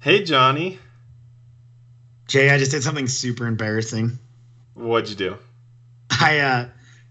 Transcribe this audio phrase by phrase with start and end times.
[0.00, 0.78] Hey, Johnny.
[2.26, 4.18] Jay, I just did something super embarrassing.
[4.74, 5.36] What'd you do?
[6.10, 6.68] I uh,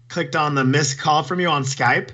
[0.08, 2.10] clicked on the missed call from you on Skype,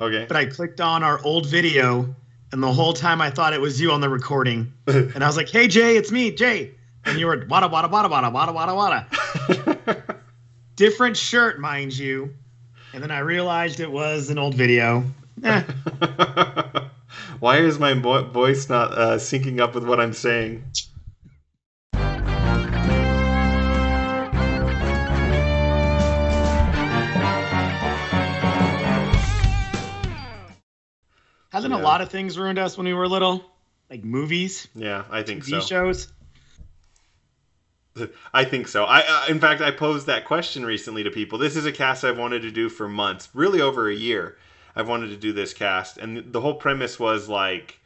[0.00, 0.24] Okay.
[0.26, 2.14] but I clicked on our old video,
[2.52, 4.72] and the whole time I thought it was you on the recording.
[4.86, 6.72] And I was like, "Hey, Jay, it's me, Jay,"
[7.04, 10.04] and you were wada wada wada wada wada wada wada.
[10.76, 12.34] Different shirt, mind you.
[12.94, 15.04] And then I realized it was an old video.
[15.44, 15.62] Eh,
[17.40, 20.64] Why is my vo- voice not uh, syncing up with what I'm saying?
[31.50, 31.80] hasn't Yeah.
[31.80, 33.44] a lot of things ruined us when we were little,
[33.90, 35.60] like movies, Yeah, I think TV so.
[35.60, 36.08] shows?
[38.34, 38.84] I think so.
[38.84, 41.38] I, uh, in fact, I posed that question recently to people.
[41.38, 44.36] This is a cast I've wanted to do for months, really over a year.
[44.78, 47.80] I've wanted to do this cast, and the whole premise was like,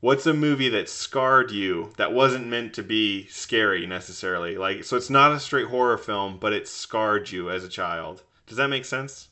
[0.00, 4.56] what's a movie that scarred you that wasn't meant to be scary necessarily?
[4.56, 8.22] Like, so it's not a straight horror film, but it scarred you as a child.
[8.46, 9.28] Does that make sense?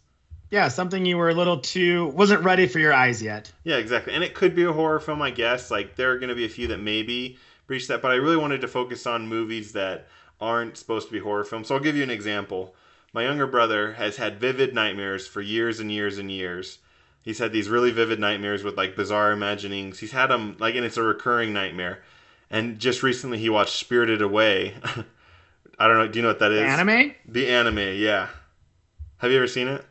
[0.50, 3.50] Yeah, something you were a little too wasn't ready for your eyes yet.
[3.64, 4.12] Yeah, exactly.
[4.12, 5.70] And it could be a horror film, I guess.
[5.70, 8.36] Like there are going to be a few that maybe breach that, but I really
[8.36, 10.06] wanted to focus on movies that
[10.38, 11.68] aren't supposed to be horror films.
[11.68, 12.74] So I'll give you an example.
[13.14, 16.78] My younger brother has had vivid nightmares for years and years and years.
[17.22, 20.00] He's had these really vivid nightmares with like bizarre imaginings.
[20.00, 22.02] He's had them like, and it's a recurring nightmare.
[22.50, 24.74] And just recently, he watched Spirited Away.
[25.78, 26.08] I don't know.
[26.08, 26.62] Do you know what that is?
[26.62, 27.14] Anime?
[27.26, 28.28] The anime, yeah.
[29.18, 29.84] Have you ever seen it?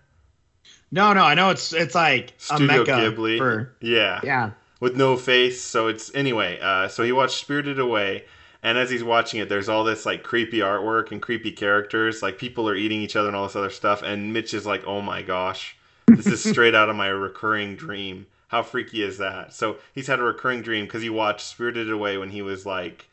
[0.92, 3.38] No, no, I know it's it's like Studio a mecca Ghibli.
[3.38, 4.20] for Yeah.
[4.24, 4.52] yeah.
[4.80, 5.62] with no face.
[5.62, 6.60] So it's anyway.
[6.62, 8.26] Uh, so he watched Spirited Away,
[8.64, 12.24] and as he's watching it, there's all this like creepy artwork and creepy characters.
[12.24, 14.02] Like people are eating each other and all this other stuff.
[14.02, 15.76] And Mitch is like, "Oh my gosh,
[16.08, 18.26] this is straight out of my recurring dream.
[18.48, 22.18] How freaky is that?" So he's had a recurring dream because he watched Spirited Away
[22.18, 23.10] when he was like.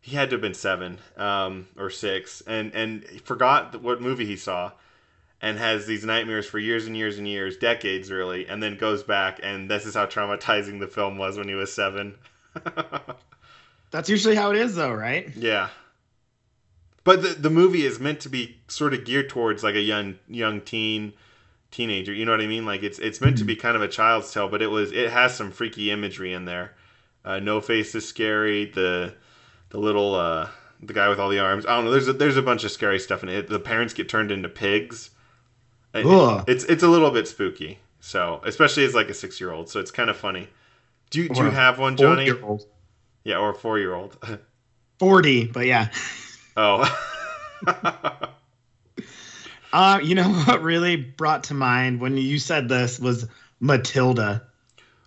[0.00, 4.36] He had to have been seven um, or six, and and forgot what movie he
[4.36, 4.72] saw,
[5.40, 9.02] and has these nightmares for years and years and years, decades really, and then goes
[9.02, 12.16] back, and this is how traumatizing the film was when he was seven.
[13.94, 15.30] That's usually how it is though, right?
[15.36, 15.68] yeah.
[17.04, 20.16] But the, the movie is meant to be sort of geared towards like a young
[20.26, 21.12] young teen
[21.70, 22.12] teenager.
[22.12, 22.66] You know what I mean?
[22.66, 25.10] Like it's it's meant to be kind of a child's tale, but it was it
[25.10, 26.74] has some freaky imagery in there.
[27.24, 28.64] Uh, no face is scary.
[28.64, 29.14] The
[29.68, 30.48] the little uh,
[30.82, 31.64] the guy with all the arms.
[31.64, 31.92] I don't know.
[31.92, 33.48] There's a, there's a bunch of scary stuff in it.
[33.48, 35.10] The parents get turned into pigs.
[35.94, 36.42] It- Ugh.
[36.48, 37.78] it's it's a little bit spooky.
[38.00, 39.68] So especially as like a six year old.
[39.68, 40.48] So it's kind of funny.
[41.10, 42.28] Do you, do you have one, Johnny?
[42.28, 42.66] Four-year-old.
[43.24, 44.16] Yeah, or a four year old.
[44.98, 45.88] Forty, but yeah.
[46.56, 46.88] oh.
[49.72, 53.26] Uh, you know what really brought to mind when you said this was
[53.58, 54.44] Matilda.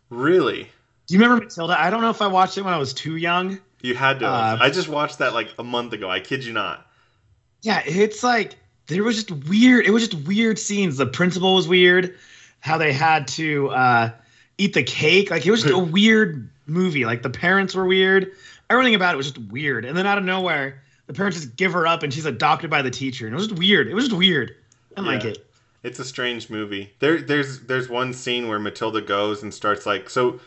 [0.10, 0.70] really?
[1.06, 1.80] Do you remember Matilda?
[1.80, 3.60] I don't know if I watched it when I was too young.
[3.82, 4.28] You had to.
[4.28, 6.10] Uh, I just watched that like a month ago.
[6.10, 6.86] I kid you not.
[7.62, 8.58] Yeah, it's like
[8.88, 9.86] there was just weird.
[9.86, 10.98] It was just weird scenes.
[10.98, 12.18] The principal was weird.
[12.60, 14.10] How they had to uh,
[14.58, 15.32] eat the cake.
[15.32, 17.06] Like it was just a weird movie.
[17.06, 18.32] Like the parents were weird.
[18.70, 19.86] Everything about it was just weird.
[19.86, 22.82] And then out of nowhere, the parents just give her up, and she's adopted by
[22.82, 23.26] the teacher.
[23.26, 23.88] And it was just weird.
[23.88, 24.56] It was just weird.
[24.96, 25.50] I didn't like it.
[25.84, 26.92] It's a strange movie.
[27.00, 30.40] There, there's, there's one scene where Matilda goes and starts like so.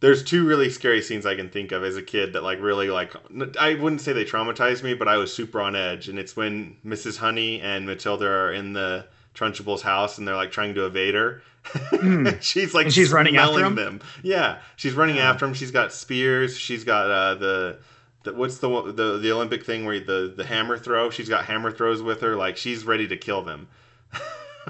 [0.00, 2.88] There's two really scary scenes I can think of as a kid that like really
[2.88, 3.12] like
[3.58, 6.08] I wouldn't say they traumatized me, but I was super on edge.
[6.08, 7.18] And it's when Mrs.
[7.18, 11.42] Honey and Matilda are in the Trunchbull's house and they're like trying to evade her.
[12.40, 12.86] she's like Hmm.
[12.86, 13.74] And she's running after him?
[13.74, 14.00] them.
[14.22, 15.30] Yeah, she's running Yeah.
[15.30, 15.54] after him.
[15.54, 16.56] She's got spears.
[16.56, 17.78] She's got uh, the.
[18.22, 21.08] The, what's the the the Olympic thing where the the hammer throw?
[21.08, 22.36] She's got hammer throws with her.
[22.36, 23.68] Like she's ready to kill them.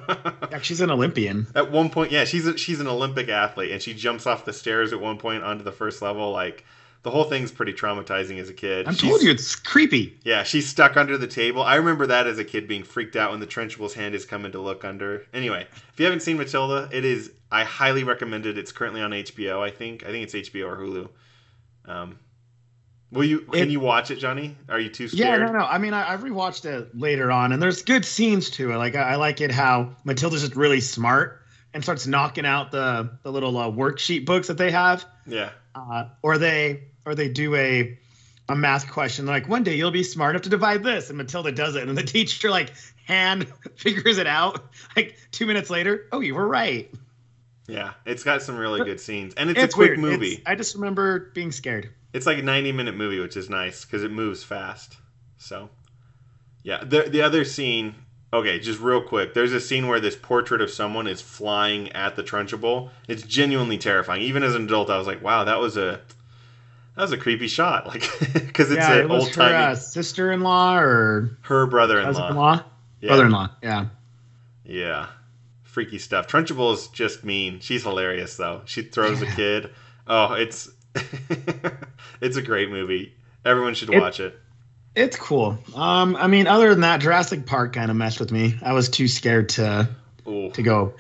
[0.09, 1.49] Yeah, she's an Olympian.
[1.56, 4.53] At one point, yeah, she's a, she's an Olympic athlete, and she jumps off the
[4.53, 6.31] stairs at one point onto the first level.
[6.31, 6.65] Like
[7.03, 8.87] the whole thing's pretty traumatizing as a kid.
[8.87, 10.19] I'm She's- told you it's creepy.
[10.22, 11.62] Yeah, she's stuck under the table.
[11.62, 14.53] I remember that as a kid being freaked out when the Trunchbull's hand is coming
[14.53, 15.25] to look under.
[15.33, 18.59] Anyway, if you haven't seen Matilda, it is I highly recommend it.
[18.59, 19.61] It's currently on HBO.
[19.62, 21.09] I think I think it's HBO or Hulu.
[21.87, 22.19] Um,
[23.11, 23.41] will you?
[23.41, 24.56] Can It- you watch it, Johnny?
[24.69, 25.41] Are you too scared?
[25.41, 25.64] Yeah, no, no.
[25.64, 28.76] I mean, I, I rewatched it later on, and there's good scenes to it.
[28.76, 31.41] Like I, I like it how Matilda's just really smart
[31.73, 36.05] and starts knocking out the the little uh, worksheet books that they have, Yeah, uh,
[36.23, 37.99] or they or they do a
[38.49, 41.52] a math question like one day you'll be smart enough to divide this, and Matilda
[41.52, 42.73] does it, and the teacher like
[43.06, 44.64] hand figures it out.
[44.97, 46.91] Like two minutes later, oh, you were right.
[47.69, 47.93] yeah.
[48.06, 50.00] It's got some really good scenes, and it's, It's, a quick weird.
[50.00, 50.32] movie.
[50.35, 51.91] It's- I just remember being scared.
[52.12, 54.97] It's like a 90 minute movie, which is nice because it moves fast.
[55.38, 55.70] So,
[56.64, 56.82] yeah.
[56.82, 57.94] The, the other scene,
[58.32, 59.32] okay, just real quick.
[59.32, 62.91] There's a scene where this portrait of someone is flying at the Trunchbull.
[63.06, 64.23] It's genuinely terrifying.
[64.23, 66.00] Even as an adult, I was like, wow, that was a.
[67.00, 68.02] That was a creepy shot, like
[68.35, 72.62] because it's yeah, an it old her uh, timey sister-in-law or her brother-in-law.
[73.00, 73.08] Yeah.
[73.08, 73.49] brother-in-law.
[73.62, 73.87] Yeah.
[74.67, 75.06] Yeah.
[75.62, 76.26] Freaky stuff.
[76.26, 77.61] Trunchbull is just mean.
[77.61, 78.61] She's hilarious though.
[78.67, 79.70] She throws a kid.
[80.06, 80.69] Oh, it's
[82.20, 83.14] it's a great movie.
[83.47, 84.38] Everyone should It- watch it.
[84.94, 85.56] It's cool.
[85.75, 88.56] Um, I mean, other than that, Jurassic Park kind of messed with me.
[88.61, 89.88] I was too scared to
[90.29, 90.50] Ooh.
[90.50, 90.93] to go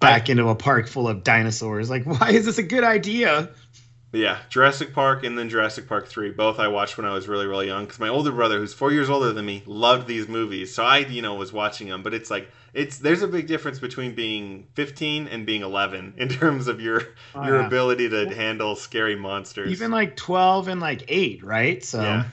[0.00, 1.88] back into a park full of dinosaurs.
[1.88, 3.50] Like, why is this a good idea?
[4.12, 6.32] Yeah, Jurassic Park and then Jurassic Park 3.
[6.32, 8.90] Both I watched when I was really, really young because my older brother, who's four
[8.90, 10.74] years older than me, loved these movies.
[10.74, 12.02] So I, you know, was watching them.
[12.02, 16.28] But it's like, it's there's a big difference between being 15 and being 11 in
[16.28, 17.02] terms of your
[17.34, 17.66] Oh, your yeah.
[17.66, 19.70] ability to handle scary monsters.
[19.70, 21.82] Even like twelve and like eight, right?
[21.84, 22.24] So Yeah.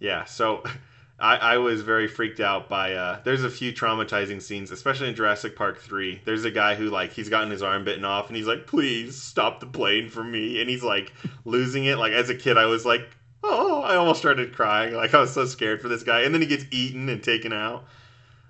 [0.00, 0.24] Yeah.
[0.24, 0.62] So
[1.18, 5.14] I, I was very freaked out by uh there's a few traumatizing scenes, especially in
[5.14, 6.20] Jurassic Park 3.
[6.24, 9.20] There's a guy who like he's gotten his arm bitten off and he's like, please
[9.20, 11.12] stop the plane for me and he's like
[11.46, 11.96] losing it.
[11.98, 13.08] Like as a kid I was like,
[13.42, 14.94] Oh, I almost started crying.
[14.94, 16.22] Like I was so scared for this guy.
[16.22, 17.84] And then he gets eaten and taken out.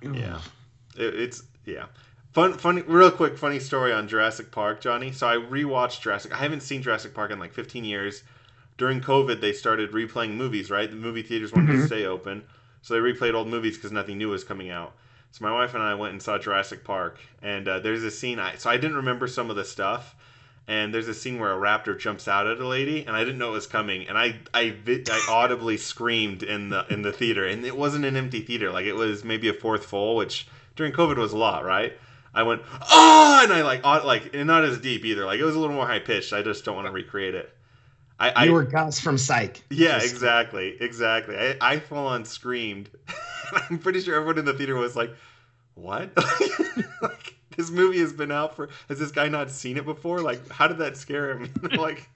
[0.03, 0.41] Yeah.
[0.97, 1.87] It, it's yeah.
[2.33, 5.11] Fun, funny, real quick, funny story on Jurassic Park, Johnny.
[5.13, 6.33] So I rewatched Jurassic.
[6.35, 8.23] I haven't seen Jurassic Park in like 15 years.
[8.77, 10.71] During COVID, they started replaying movies.
[10.71, 11.87] Right, the movie theaters wanted to Mhm.
[11.87, 12.45] stay open,
[12.87, 14.93] so they replayed old movies because nothing new was coming out.
[15.33, 18.39] So my wife and I went and saw Jurassic Park, and uh, there's a scene.
[18.39, 20.15] I, so I didn't remember some of the stuff,
[20.69, 23.39] and there's a scene where a raptor jumps out at a lady, and I didn't
[23.39, 27.45] know it was coming, and I I, I audibly screamed in the in the theater,
[27.45, 30.47] and it wasn't an empty theater, like it was maybe a fourth full, which
[30.77, 31.93] during COVID was a lot, right?
[32.33, 32.63] I went
[32.93, 35.75] oh, and I like like and not as deep either, like it was a little
[35.75, 36.33] more high pitched.
[36.33, 37.53] I just don't want to recreate it.
[38.19, 39.63] I, I you were Gus from Psych.
[39.71, 41.37] yeah, Just- exactly, exactly.
[41.37, 42.89] I, I full on screamed.
[43.71, 45.15] I'm pretty sure everyone in the theater was like,
[45.75, 46.11] "What?
[47.03, 48.71] like this movie has been out for?
[48.89, 50.21] Has this guy not seen it before?
[50.21, 51.53] Like, how did that scare him?
[51.79, 52.09] like,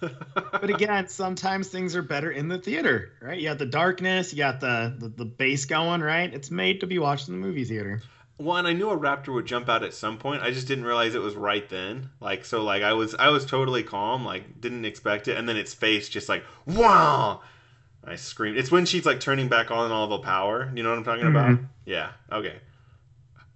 [0.00, 3.38] But again, sometimes things are better in the theater, right?
[3.38, 6.32] You got the darkness, you got the, the the bass going, right?
[6.32, 8.02] It's made to be watched in the movie theater.
[8.36, 10.42] One, I knew a raptor would jump out at some point.
[10.42, 12.10] I just didn't realize it was right then.
[12.20, 14.24] Like, so, like, I was, I was totally calm.
[14.24, 17.42] Like, didn't expect it, and then its face just like, wow.
[18.04, 18.56] I screamed.
[18.56, 20.72] It's when she's like turning back on all the power.
[20.74, 21.50] You know what I'm talking about?
[21.50, 21.68] Mhm.
[21.84, 22.10] Yeah.
[22.32, 22.56] Okay.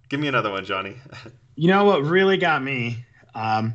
[0.07, 0.95] Give me another one, Johnny.
[1.59, 3.03] You know what really got me
[3.33, 3.73] um,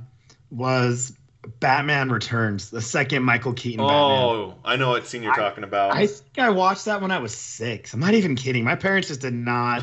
[0.51, 1.13] was
[1.61, 3.99] Batman Returns, the second Michael Keaton Batman.
[4.01, 5.95] Oh, I know what scene you're I- talking about.
[5.95, 7.93] I think I watched that when I was six.
[7.95, 8.63] I'm not even kidding.
[8.65, 9.83] My parents just did not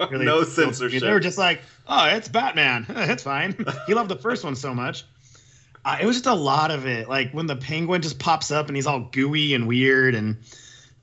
[0.10, 0.24] really.
[0.24, 1.02] no censorship.
[1.02, 2.86] They were just like, "Oh, it's Batman.
[2.88, 3.54] it's fine."
[3.86, 5.04] he loved the first one so much.
[5.84, 7.08] Uh, it was just a lot of it.
[7.08, 10.38] Like when the penguin just pops up and he's all gooey and weird, and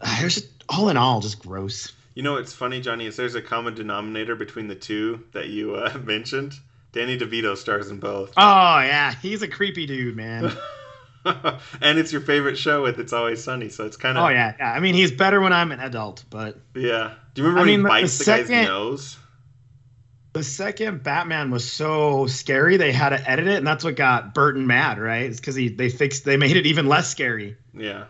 [0.02, 1.92] uh, it was just all in all just gross.
[2.16, 5.76] you know what's funny, Johnny, is there's a common denominator between the two that you
[5.76, 6.54] uh, mentioned.
[6.94, 8.34] Danny DeVito stars in both.
[8.38, 10.52] Oh yeah, he's a creepy dude, man.
[11.26, 14.56] and it's your favorite show with It's Always Sunny, so it's kind of oh yeah,
[14.60, 14.72] yeah.
[14.74, 17.14] I mean, he's better when I'm an adult, but yeah.
[17.34, 19.18] Do you remember I when mean, he bites the the, guy's second- nose?
[20.34, 24.34] the second Batman was so scary they had to edit it, and that's what got
[24.34, 25.24] Burton mad, right?
[25.24, 27.58] It's because he they fixed they made it even less scary.
[27.74, 28.06] Yeah.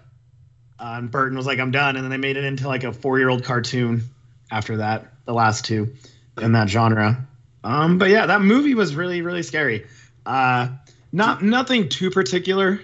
[0.79, 2.91] Uh, and Burton was like, "I'm done," and then they made it into like a
[2.93, 4.03] four year old cartoon.
[4.49, 5.93] After that, the last two
[6.41, 7.27] in that genre.
[7.63, 9.85] Um, but yeah, that movie was really really scary.
[10.25, 10.69] Uh,
[11.11, 12.79] not nothing too particular,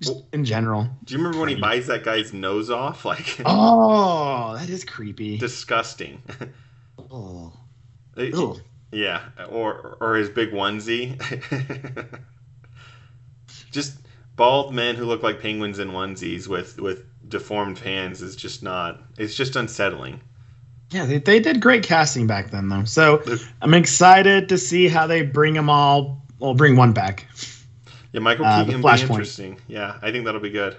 [0.00, 0.88] just in general.
[1.04, 3.04] Do you remember when he bites that guy's nose off?
[3.04, 5.38] Like Oh, that is creepy.
[5.38, 6.22] disgusting.
[7.10, 7.52] Oh,
[8.16, 8.34] It-
[8.92, 11.16] Yeah, or or his big onesie.
[13.70, 13.98] just
[14.36, 19.00] bald men who look like penguins in onesies with with deformed hands is just not.
[19.18, 20.20] It's just unsettling.
[20.90, 22.84] Yeah, they, they did great casting back then, though.
[22.84, 23.22] So
[23.60, 26.22] I'm excited to see how they bring them all.
[26.38, 27.26] Well, bring one back.
[28.12, 29.58] Yeah, Michael Uh, Keaton will be interesting.
[29.66, 30.76] Yeah, I think that'll be good.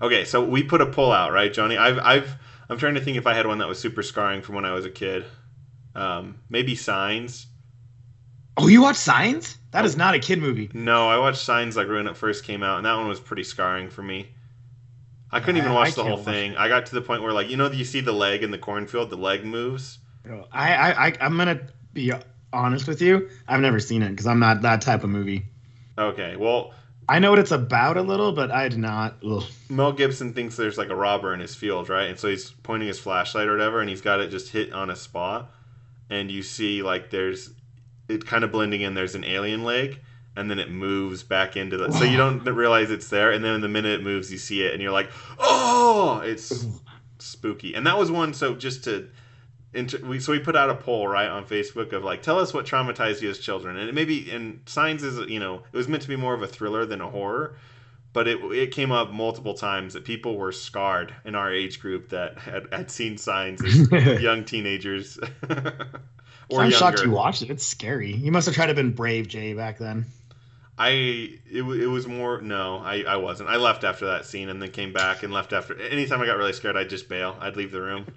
[0.00, 1.76] Okay, so we put a pull out, right, Johnny?
[1.76, 2.34] I've I've
[2.68, 4.72] I'm trying to think if I had one that was super scarring from when I
[4.72, 5.24] was a kid.
[5.94, 7.46] Um, maybe Signs.
[8.56, 9.56] Oh, you watch Signs?
[9.70, 10.70] That is not a kid movie.
[10.72, 13.44] No, I watched Signs like when it first came out, and that one was pretty
[13.44, 14.28] scarring for me.
[15.30, 16.56] I couldn't even watch I the whole thing.
[16.56, 18.58] I got to the point where, like, you know, you see the leg in the
[18.58, 19.98] cornfield, the leg moves.
[20.52, 21.60] I, I, I I'm gonna
[21.92, 22.12] be
[22.52, 23.28] honest with you.
[23.46, 25.44] I've never seen it because I'm not that type of movie.
[25.96, 26.72] Okay, well,
[27.08, 29.16] I know what it's about a little, but I did not.
[29.26, 29.42] Ugh.
[29.70, 32.08] Mel Gibson thinks there's like a robber in his field, right?
[32.08, 34.90] And so he's pointing his flashlight or whatever, and he's got it just hit on
[34.90, 35.50] a spot,
[36.10, 37.50] and you see like there's
[38.08, 38.94] it kind of blending in.
[38.94, 40.00] There's an alien leg,
[40.38, 41.90] and then it moves back into the.
[41.90, 44.72] So you don't realize it's there, and then the minute it moves, you see it,
[44.72, 46.66] and you're like, oh, it's
[47.18, 47.74] spooky.
[47.74, 48.32] And that was one.
[48.32, 49.08] So just to
[49.74, 52.54] inter- we, so we put out a poll right on Facebook of like, tell us
[52.54, 55.88] what traumatized you as children, and it maybe and Signs is you know it was
[55.88, 57.56] meant to be more of a thriller than a horror,
[58.12, 62.10] but it it came up multiple times that people were scarred in our age group
[62.10, 63.90] that had, had seen Signs as
[64.22, 65.18] young teenagers.
[66.50, 66.76] or I'm younger.
[66.76, 67.50] shocked you watched it.
[67.50, 68.12] It's scary.
[68.12, 70.06] You must have tried to have been brave, Jay, back then.
[70.78, 73.48] I it, it was more no I, I wasn't.
[73.48, 76.36] I left after that scene and then came back and left after anytime I got
[76.36, 77.36] really scared I'd just bail.
[77.40, 78.06] I'd leave the room.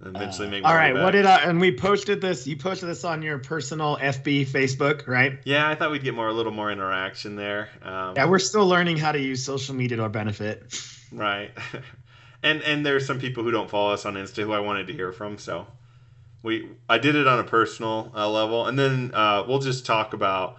[0.00, 3.04] Eventually uh, make all right what did I and we posted this you posted this
[3.04, 5.38] on your personal FB Facebook right?
[5.44, 7.70] Yeah I thought we'd get more a little more interaction there.
[7.82, 10.78] Um, yeah we're still learning how to use social media to our benefit.
[11.10, 11.52] Right.
[12.40, 14.92] And and there's some people who don't follow us on Insta who I wanted to
[14.92, 15.66] hear from so
[16.42, 20.12] we I did it on a personal uh, level, and then uh, we'll just talk
[20.12, 20.58] about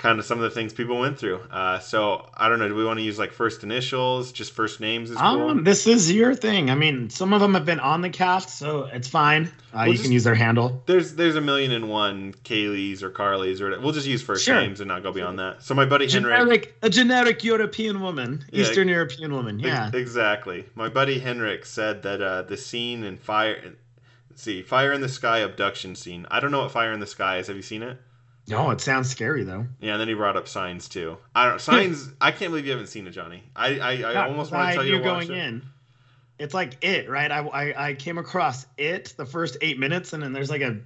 [0.00, 1.36] kind of some of the things people went through.
[1.50, 2.68] Uh, so I don't know.
[2.68, 5.10] Do we want to use like first initials, just first names?
[5.10, 5.50] Is cool?
[5.50, 6.70] Um, this is your thing.
[6.70, 9.46] I mean, some of them have been on the cast, so it's fine.
[9.72, 10.82] Uh, we'll you just, can use their handle.
[10.86, 14.56] There's there's a million and one Kayleys or Carlys or we'll just use first sure.
[14.56, 15.62] names and not go beyond that.
[15.62, 19.60] So my buddy generic, Henrik, a generic European woman, yeah, Eastern European woman.
[19.60, 20.64] Yeah, exactly.
[20.74, 23.74] My buddy Henrik said that uh, the scene in fire
[24.40, 26.26] see, Fire in the Sky abduction scene.
[26.30, 27.46] I don't know what Fire in the Sky is.
[27.46, 27.98] Have you seen it?
[28.48, 29.66] No, it sounds scary though.
[29.80, 31.18] Yeah, and then he brought up Signs too.
[31.34, 32.08] I don't Signs.
[32.20, 33.44] I can't believe you haven't seen it, Johnny.
[33.54, 35.44] I I, I almost want to tell you to watch going it.
[35.44, 35.62] in.
[36.38, 37.30] It's like it, right?
[37.30, 40.80] I, I I came across it the first eight minutes, and then there's like a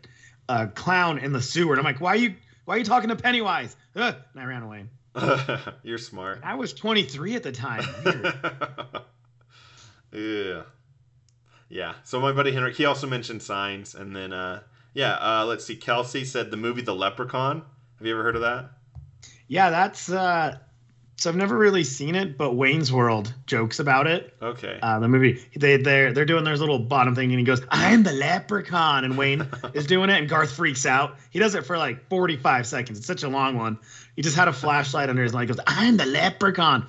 [0.49, 2.35] a clown in the sewer, and I'm like, why are you
[2.65, 3.77] why are you talking to Pennywise?
[3.97, 4.87] Ugh, and I ran away.
[5.83, 6.41] You're smart.
[6.43, 7.85] I was 23 at the time.
[10.13, 10.63] yeah.
[11.75, 11.95] Yeah.
[12.05, 14.61] So my buddy Henrik, he also mentioned signs, and then uh,
[14.95, 15.75] yeah, uh, let's see.
[15.75, 17.63] Kelsey said the movie The Leprechaun.
[17.99, 18.71] Have you ever heard of that?
[19.49, 20.09] Yeah, that's.
[20.09, 20.57] Uh,
[21.17, 24.35] so I've never really seen it, but Wayne's World jokes about it.
[24.41, 24.79] Okay.
[24.81, 28.05] Uh, the movie they they're they're doing their little bottom thing, and he goes, "I'm
[28.05, 31.17] the leprechaun," and Wayne is doing it, and Garth freaks out.
[31.31, 32.99] He does it for like 45 seconds.
[32.99, 33.81] It's such a long one.
[34.15, 35.49] He just had a flashlight under his leg.
[35.49, 36.87] Goes, "I'm the leprechaun."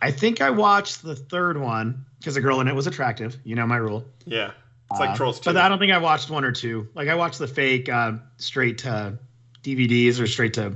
[0.00, 3.38] I think I watched the third one because the girl in it was attractive.
[3.44, 4.04] You know my rule.
[4.24, 4.50] Yeah,
[4.90, 5.50] it's like uh, Trolls 2.
[5.50, 6.88] But I don't think I watched one or two.
[6.92, 9.16] Like I watched the fake uh, straight to
[9.62, 10.74] DVDs or straight to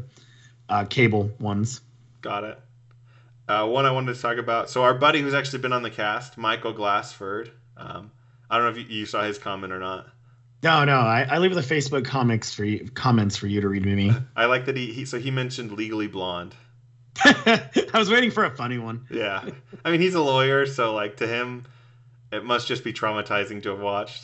[0.68, 1.80] uh, cable ones.
[2.20, 2.60] Got it.
[3.48, 4.70] Uh, one I wanted to talk about.
[4.70, 7.50] So our buddy who's actually been on the cast, Michael Glassford.
[7.76, 8.12] Um,
[8.48, 10.06] I don't know if you, you, saw his comment or not.
[10.62, 10.98] No, no.
[10.98, 14.12] I, I leave the Facebook comics for you, comments for you to read, me.
[14.36, 16.54] I like that he, he so he mentioned Legally Blonde.
[17.94, 19.06] I was waiting for a funny one.
[19.10, 19.44] Yeah.
[19.84, 21.64] I mean, he's a lawyer, so like to him,
[22.32, 24.22] it must just be traumatizing to have watched.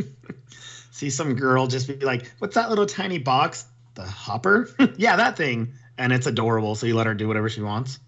[0.92, 3.66] See some girl just be like, "What's that little tiny box?
[3.94, 4.68] The hopper?
[4.96, 7.98] yeah, that thing." And it's adorable, so you let her do whatever she wants.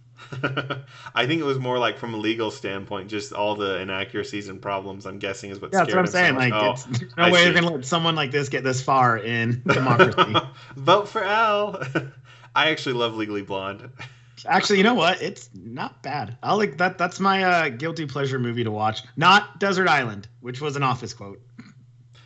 [1.14, 4.62] I think it was more like from a legal standpoint, just all the inaccuracies and
[4.62, 5.04] problems.
[5.04, 5.72] I'm guessing is what.
[5.72, 6.34] Yeah, that's what I'm saying.
[6.34, 6.74] So like, oh,
[7.16, 10.34] no I way you're gonna let someone like this get this far in democracy.
[10.76, 11.82] Vote for Al.
[12.54, 13.90] I actually love Legally Blonde.
[14.46, 15.22] Actually, you know what?
[15.22, 16.36] It's not bad.
[16.42, 16.98] I like that.
[16.98, 19.02] That's my uh, guilty pleasure movie to watch.
[19.16, 21.40] Not Desert Island, which was an Office quote.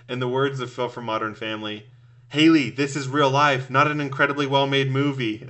[0.09, 1.87] In the words of Phil from Modern Family,
[2.29, 5.47] Haley, this is real life, not an incredibly well-made movie.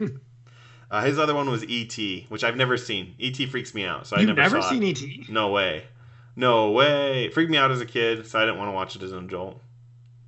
[0.90, 3.14] uh, his other one was E.T., which I've never seen.
[3.18, 3.46] E.T.
[3.46, 4.36] freaks me out, so I never saw it.
[4.36, 5.32] You've I never, never seen E.T.
[5.32, 5.84] No way,
[6.36, 7.24] no way.
[7.26, 9.12] It freaked me out as a kid, so I didn't want to watch it as
[9.12, 9.60] an adult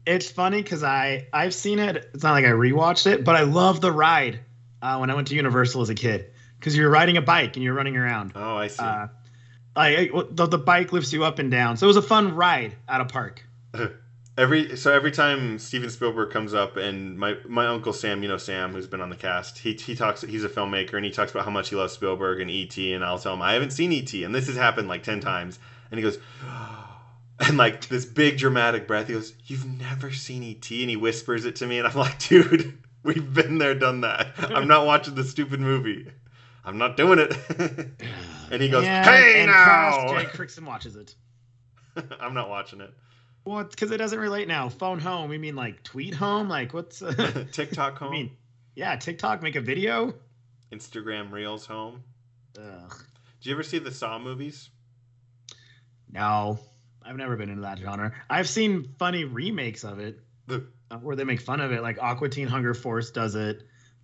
[0.06, 2.10] it's funny because I I've seen it.
[2.14, 4.40] It's not like I rewatched it, but I love the ride
[4.82, 7.64] uh, when I went to Universal as a kid because you're riding a bike and
[7.64, 8.32] you're running around.
[8.34, 8.82] Oh, I see.
[8.82, 9.08] Uh,
[9.76, 12.76] I, the, the bike lifts you up and down, so it was a fun ride
[12.88, 13.44] at a park.
[14.38, 18.36] every so every time Steven Spielberg comes up, and my my uncle Sam, you know
[18.36, 20.22] Sam, who's been on the cast, he he talks.
[20.22, 23.04] He's a filmmaker, and he talks about how much he loves Spielberg and ET, and
[23.04, 25.58] I'll tell him I haven't seen ET, and this has happened like ten times,
[25.90, 26.18] and he goes.
[27.40, 29.08] And like this big dramatic breath.
[29.08, 32.18] He goes, "You've never seen ET?" And he whispers it to me, and I'm like,
[32.18, 34.32] "Dude, we've been there, done that.
[34.38, 36.10] I'm not watching the stupid movie.
[36.64, 37.36] I'm not doing it."
[38.50, 41.14] and he goes, yeah, "Hey and now!" Jake Crickson watches it.
[42.20, 42.92] I'm not watching it.
[43.44, 44.68] Well, because it doesn't relate now.
[44.68, 45.28] Phone home.
[45.28, 46.48] We mean like tweet home?
[46.48, 48.08] Like what's uh, TikTok home?
[48.08, 48.30] I mean,
[48.74, 49.42] yeah, TikTok.
[49.42, 50.14] Make a video.
[50.72, 52.02] Instagram Reels home.
[52.58, 53.04] Ugh.
[53.40, 54.70] Did you ever see the Saw movies?
[56.10, 56.58] No.
[57.04, 58.12] I've never been into that genre.
[58.30, 60.58] I've seen funny remakes of it uh,
[60.98, 61.82] where they make fun of it.
[61.82, 63.62] Like Aqua Teen Hunger Force does it.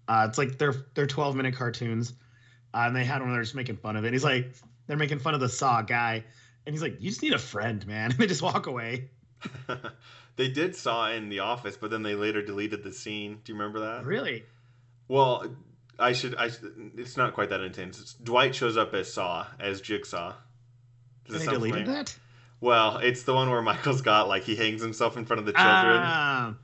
[0.09, 2.13] Uh, it's like they're they're 12 minute cartoons,
[2.75, 4.09] uh, and they had one where they're just making fun of it.
[4.09, 4.53] And he's like,
[4.87, 6.25] they're making fun of the Saw guy,
[6.67, 8.11] and he's like, you just need a friend, man.
[8.11, 9.11] And they just walk away.
[10.37, 13.41] they did Saw in The Office, but then they later deleted the scene.
[13.45, 14.05] Do you remember that?
[14.05, 14.45] Really?
[15.09, 15.47] Well,
[15.99, 16.35] I should.
[16.37, 16.51] I.
[16.97, 18.01] It's not quite that intense.
[18.01, 20.35] It's, Dwight shows up as Saw as Jigsaw.
[21.27, 22.17] Does they deleted that?
[22.61, 25.53] Well, it's the one where Michael Scott like he hangs himself in front of the
[25.53, 26.01] children.
[26.03, 26.55] Ah,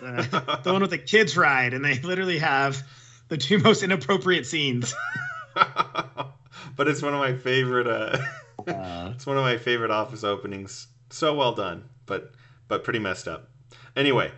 [0.00, 2.82] the, the one with the kids ride, and they literally have
[3.28, 4.94] the two most inappropriate scenes.
[5.54, 7.86] but it's one of my favorite.
[7.86, 8.18] Uh,
[8.66, 10.88] Uh, it's one of my favorite Office openings.
[11.10, 12.32] So well done, but
[12.66, 13.48] but pretty messed up.
[13.96, 14.30] Anyway,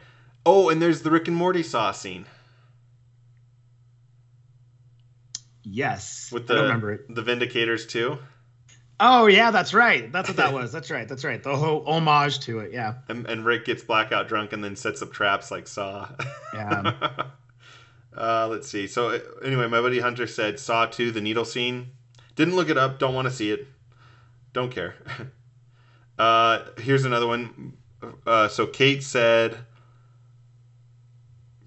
[0.47, 2.26] oh, and there's the Rick and Morty saw scene
[5.64, 7.14] yes, with I the don't remember it.
[7.14, 8.19] the Vindicators too,
[9.02, 10.12] Oh yeah, that's right.
[10.12, 10.71] That's what that was.
[10.71, 11.09] That's right.
[11.09, 11.42] That's right.
[11.42, 12.73] The whole homage to it.
[12.73, 12.95] Yeah.
[13.09, 16.09] and, and Rick gets blackout drunk and then sets up traps like Saw.
[16.54, 16.92] Yeah.
[18.16, 18.87] uh, let's see.
[18.87, 21.92] So uh, anyway, my buddy Hunter said Saw 2, the needle scene.
[22.37, 22.99] Didn't look it up.
[22.99, 23.66] Don't want to see it.
[24.52, 24.95] Don't care.
[26.19, 27.73] uh, here's another one.
[28.26, 29.57] Uh, so Kate said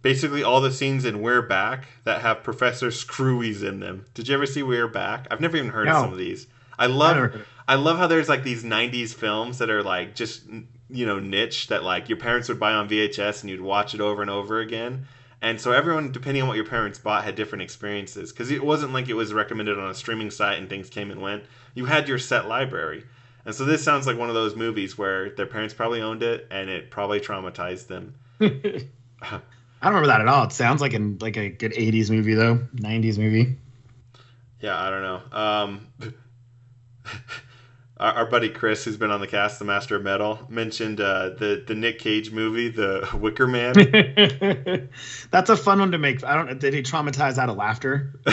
[0.04, 4.06] basically all the scenes in We're Back that have Professor Screweyes in them.
[4.14, 5.28] Did you ever see We're Back?
[5.32, 6.48] I've never even heard of some of these.
[6.78, 7.48] I love never heard it.
[7.68, 10.44] I love how there's like these 90s films that are like just
[10.90, 14.02] you know niche that like your parents would buy on VHS and you'd watch it
[14.02, 15.06] over and over again.
[15.42, 18.94] And so everyone depending on what your parents bought had different experiences cuz it wasn't
[18.94, 21.46] like it was recommended on a streaming site and things came and went.
[21.74, 23.06] You had your set library.
[23.46, 26.48] And so this sounds like one of those movies where their parents probably owned it
[26.50, 28.16] and it probably traumatized them.
[29.84, 30.46] I don't remember that at all.
[30.46, 33.54] It sounds like an like a good '80s movie though, '90s movie.
[34.62, 35.38] Yeah, I don't know.
[35.38, 35.88] Um,
[37.98, 41.30] our, our buddy Chris, who's been on the cast, the Master of Metal, mentioned uh,
[41.30, 43.74] the the Nick Cage movie, The Wicker Man.
[45.32, 46.24] That's a fun one to make.
[46.24, 46.60] I don't.
[46.60, 48.14] Did he traumatize out of laughter?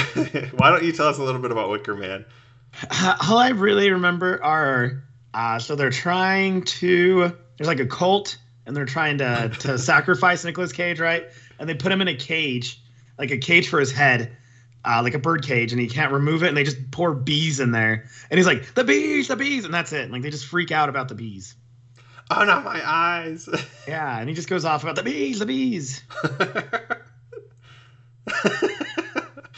[0.52, 2.24] Why don't you tell us a little bit about Wicker Man?
[3.28, 7.32] All I really remember are uh, so they're trying to.
[7.56, 11.26] There's like a cult, and they're trying to to sacrifice Nicolas Cage, right?
[11.58, 12.82] And they put him in a cage,
[13.18, 14.36] like a cage for his head,
[14.84, 16.48] uh, like a bird cage, and he can't remove it.
[16.48, 19.74] And they just pour bees in there, and he's like, "The bees, the bees," and
[19.74, 20.02] that's it.
[20.02, 21.54] And, like they just freak out about the bees.
[22.30, 23.48] Oh, not my eyes.
[23.88, 26.04] Yeah, and he just goes off about the bees, the bees.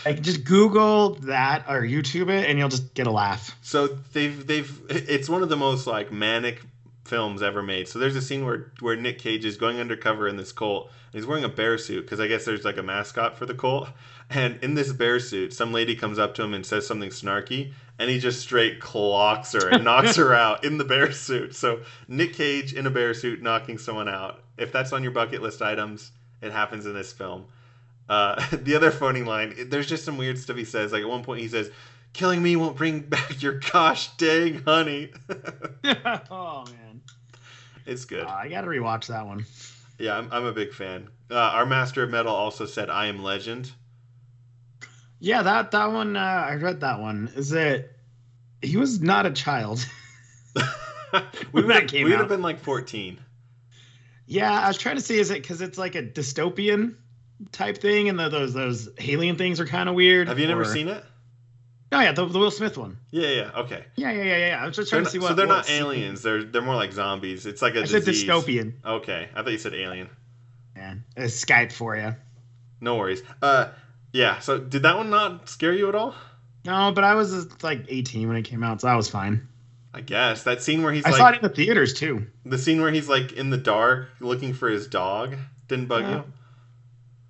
[0.04, 3.56] Like just Google that or YouTube it, and you'll just get a laugh.
[3.62, 6.60] so they've they've it's one of the most like manic
[7.12, 7.86] films ever made.
[7.86, 10.86] So there's a scene where where Nick Cage is going undercover in this cult.
[10.86, 13.54] And he's wearing a bear suit because I guess there's like a mascot for the
[13.54, 13.88] cult.
[14.30, 17.74] And in this bear suit, some lady comes up to him and says something snarky,
[17.98, 21.54] and he just straight clocks her and knocks her out in the bear suit.
[21.54, 24.42] So Nick Cage in a bear suit knocking someone out.
[24.56, 27.44] If that's on your bucket list items, it happens in this film.
[28.08, 30.92] Uh, the other phony line, there's just some weird stuff he says.
[30.92, 31.70] Like at one point, he says,
[32.14, 35.10] "Killing me won't bring back your gosh dang honey."
[36.30, 36.91] oh man,
[37.86, 38.24] it's good.
[38.24, 39.46] Uh, I gotta rewatch that one.
[39.98, 41.08] Yeah, I'm, I'm a big fan.
[41.30, 43.72] Uh, our master of metal also said, "I am legend."
[45.20, 46.16] Yeah, that that one.
[46.16, 47.30] Uh, I read that one.
[47.36, 47.90] Is it?
[48.60, 49.86] He was not a child.
[51.52, 53.18] we would have, came we would have been like 14.
[54.26, 55.18] Yeah, I was trying to see.
[55.18, 56.96] Is it because it's like a dystopian
[57.50, 60.28] type thing, and the, those those alien things are kind of weird?
[60.28, 61.04] Have you never or- seen it?
[61.92, 62.96] Oh yeah, the, the Will Smith one.
[63.10, 63.84] Yeah, yeah, okay.
[63.96, 64.62] Yeah, yeah, yeah, yeah.
[64.62, 65.28] I was just They're trying to see what.
[65.28, 66.22] so they're not aliens.
[66.22, 67.44] They're they're more like zombies.
[67.46, 68.72] It's like a I said dystopian.
[68.84, 70.08] Okay, I thought you said alien.
[70.74, 72.14] Man, it's Skype for you.
[72.80, 73.22] No worries.
[73.42, 73.68] Uh,
[74.12, 74.38] yeah.
[74.40, 76.14] So did that one not scare you at all?
[76.64, 79.46] No, but I was like 18 when it came out, so I was fine.
[79.94, 82.26] I guess that scene where he's I like saw it in the theaters too.
[82.46, 85.36] the scene where he's like in the dark looking for his dog
[85.68, 86.10] didn't bug Yeah.
[86.16, 86.24] you.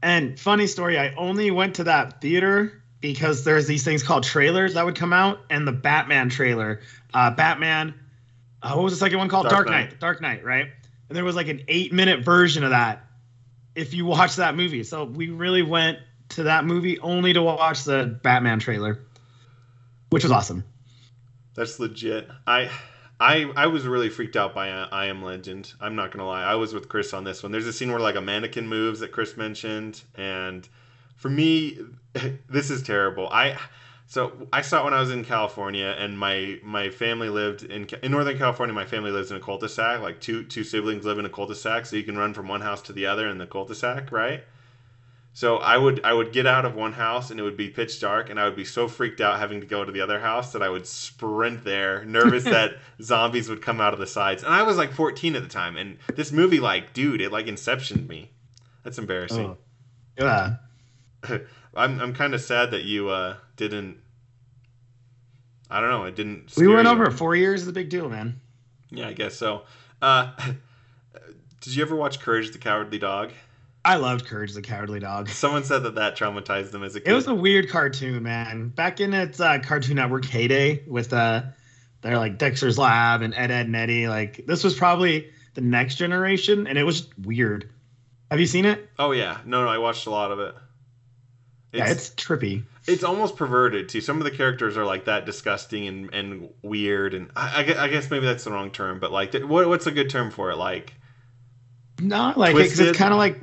[0.03, 4.75] And funny story, I only went to that theater because there's these things called trailers
[4.75, 6.81] that would come out, and the Batman trailer,
[7.13, 7.95] uh, Batman,
[8.63, 9.45] uh, what was the second one called?
[9.45, 9.91] Dark Dark, Knight.
[9.91, 10.01] Knight.
[10.01, 10.69] Dark Knight, right?
[11.09, 13.05] And there was like an eight minute version of that
[13.75, 14.85] if you watch that movie.
[14.85, 15.99] So we really went
[16.31, 18.99] to that movie only to watch the Batman trailer,
[20.09, 20.65] which was awesome.
[21.55, 22.29] That's legit.
[22.47, 22.71] I
[23.21, 25.73] I I was really freaked out by I, I Am Legend.
[25.81, 26.45] I'm not gonna lie.
[26.45, 27.53] I was with Chris on this one.
[27.53, 30.67] There's a scene where like a mannequin moves that Chris mentioned, and
[31.23, 31.79] for me,
[32.51, 33.29] this is terrible.
[33.29, 33.57] I
[34.07, 37.89] so I saw it when I was in California, and my my family lived in
[38.03, 38.75] in Northern California.
[38.75, 40.01] My family lives in a cul-de-sac.
[40.01, 42.83] Like two two siblings live in a cul-de-sac, so you can run from one house
[42.83, 44.43] to the other in the cul-de-sac, right?
[45.33, 48.01] So I would I would get out of one house and it would be pitch
[48.01, 50.53] dark and I would be so freaked out having to go to the other house
[50.53, 54.43] that I would sprint there, nervous that zombies would come out of the sides.
[54.43, 57.47] And I was like 14 at the time, and this movie, like, dude, it like
[57.47, 58.33] inceptioned me.
[58.83, 59.47] That's embarrassing.
[59.47, 59.57] Oh.
[60.19, 60.57] Yeah.
[61.75, 63.99] I'm I'm kind of sad that you uh, didn't.
[65.71, 66.05] I don't know.
[66.05, 66.53] It didn't.
[66.57, 66.93] We went you.
[66.93, 67.11] over.
[67.11, 68.41] Four years is a big deal, man.
[68.91, 69.63] Yeah, I guess so.
[70.01, 70.33] Uh,
[71.61, 73.33] did you ever watch Courage the Cowardly Dog?
[73.85, 75.29] I loved Courage the Cowardly Dog.
[75.29, 77.11] Someone said that that traumatized them as a kid.
[77.11, 78.69] It was a weird cartoon, man.
[78.69, 81.43] Back in its uh, Cartoon Network heyday with uh,
[82.03, 84.09] They're like Dexter's Lab and Ed, Ed, and Eddie.
[84.09, 87.71] Like this was probably the next generation, and it was weird.
[88.31, 88.89] Have you seen it?
[88.99, 90.55] Oh yeah, no, no, I watched a lot of it.
[91.73, 92.65] It's, yeah, it's trippy.
[92.87, 94.03] It's almost perverted too.
[94.03, 98.11] Some of the characters are like that disgusting and, and weird, and I, I guess
[98.11, 100.57] maybe that's the wrong term, but like, what, what's a good term for it?
[100.57, 100.93] Like,
[101.99, 103.41] not like it it's kind of like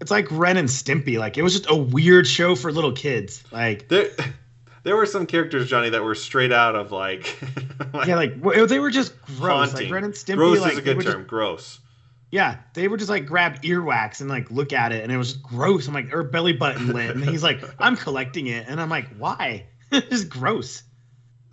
[0.00, 1.18] it's like Ren and Stimpy.
[1.18, 3.42] Like it was just a weird show for little kids.
[3.50, 4.10] Like there,
[4.82, 7.36] there were some characters, Johnny, that were straight out of like,
[7.92, 9.70] like yeah, like they were just gross.
[9.70, 9.86] Haunting.
[9.86, 10.36] Like Ren and Stimpy.
[10.36, 11.22] Gross like, is a good term.
[11.22, 11.80] Just, gross.
[12.32, 15.34] Yeah, they would just like grab earwax and like look at it, and it was
[15.34, 15.86] gross.
[15.86, 19.06] I'm like, or belly button lint, and he's like, I'm collecting it, and I'm like,
[19.18, 19.66] why?
[19.92, 20.82] it's gross.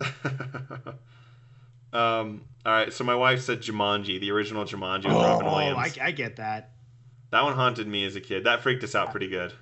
[1.92, 2.40] um.
[2.64, 2.90] All right.
[2.92, 5.98] So my wife said Jumanji, the original Jumanji with oh, Robin Williams.
[5.98, 6.72] I, I get that.
[7.30, 8.44] That one haunted me as a kid.
[8.44, 9.52] That freaked us out pretty good.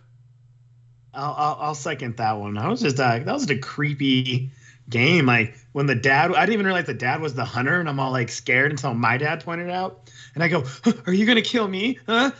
[1.12, 2.56] I'll, I'll, I'll second that one.
[2.56, 4.52] I was just uh, that was a creepy
[4.88, 5.26] game.
[5.26, 8.00] Like when the dad, I didn't even realize the dad was the hunter, and I'm
[8.00, 10.64] all like scared until my dad pointed out, and I go,
[11.06, 12.32] "Are you gonna kill me?" Huh?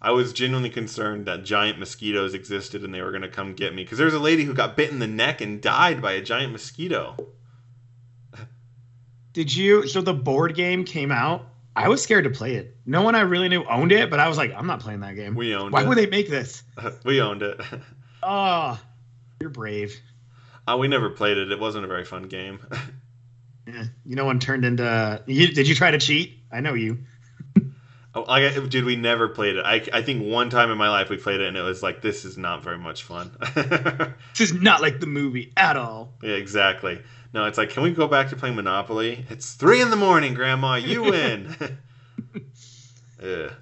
[0.00, 3.82] I was genuinely concerned that giant mosquitoes existed and they were gonna come get me
[3.82, 6.22] because there was a lady who got bit in the neck and died by a
[6.22, 7.14] giant mosquito.
[9.34, 9.86] Did you?
[9.86, 11.46] So the board game came out.
[11.76, 12.74] I was scared to play it.
[12.86, 15.14] No one I really knew owned it, but I was like, I'm not playing that
[15.14, 15.34] game.
[15.34, 15.88] We owned Why it.
[15.88, 16.62] would they make this?
[17.04, 17.60] we owned it.
[18.22, 18.80] oh,
[19.42, 19.94] you're brave.
[20.66, 21.50] Uh, we never played it.
[21.50, 22.60] It wasn't a very fun game.
[23.66, 25.22] yeah, you know, one turned into.
[25.26, 26.38] You, did you try to cheat?
[26.52, 26.98] I know you.
[28.14, 29.64] oh, I, dude, we never played it.
[29.64, 32.02] I, I think one time in my life we played it, and it was like,
[32.02, 33.36] this is not very much fun.
[33.54, 36.14] this is not like the movie at all.
[36.22, 37.00] Yeah, exactly.
[37.32, 39.24] No, it's like, can we go back to playing Monopoly?
[39.30, 40.74] It's three in the morning, Grandma.
[40.74, 41.54] You win.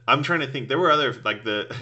[0.07, 0.69] I'm trying to think.
[0.69, 1.75] There were other like the.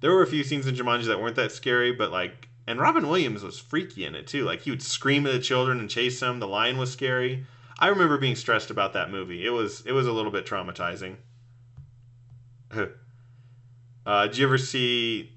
[0.00, 3.08] There were a few scenes in Jumanji that weren't that scary, but like, and Robin
[3.08, 4.44] Williams was freaky in it too.
[4.44, 6.38] Like he would scream at the children and chase them.
[6.38, 7.46] The lion was scary.
[7.78, 9.44] I remember being stressed about that movie.
[9.46, 11.16] It was it was a little bit traumatizing.
[14.06, 15.32] uh, did you ever see?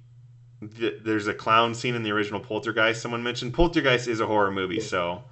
[0.62, 3.02] The, there's a clown scene in the original Poltergeist.
[3.02, 5.24] Someone mentioned Poltergeist is a horror movie, so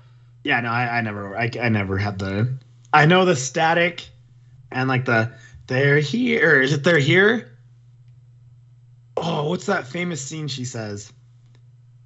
[0.43, 2.53] yeah, no, I, I never, I, I never had the.
[2.93, 4.07] I know the static,
[4.71, 5.33] and like the
[5.67, 6.61] they're here.
[6.61, 7.51] Is it they're here?
[9.17, 11.11] Oh, what's that famous scene she says?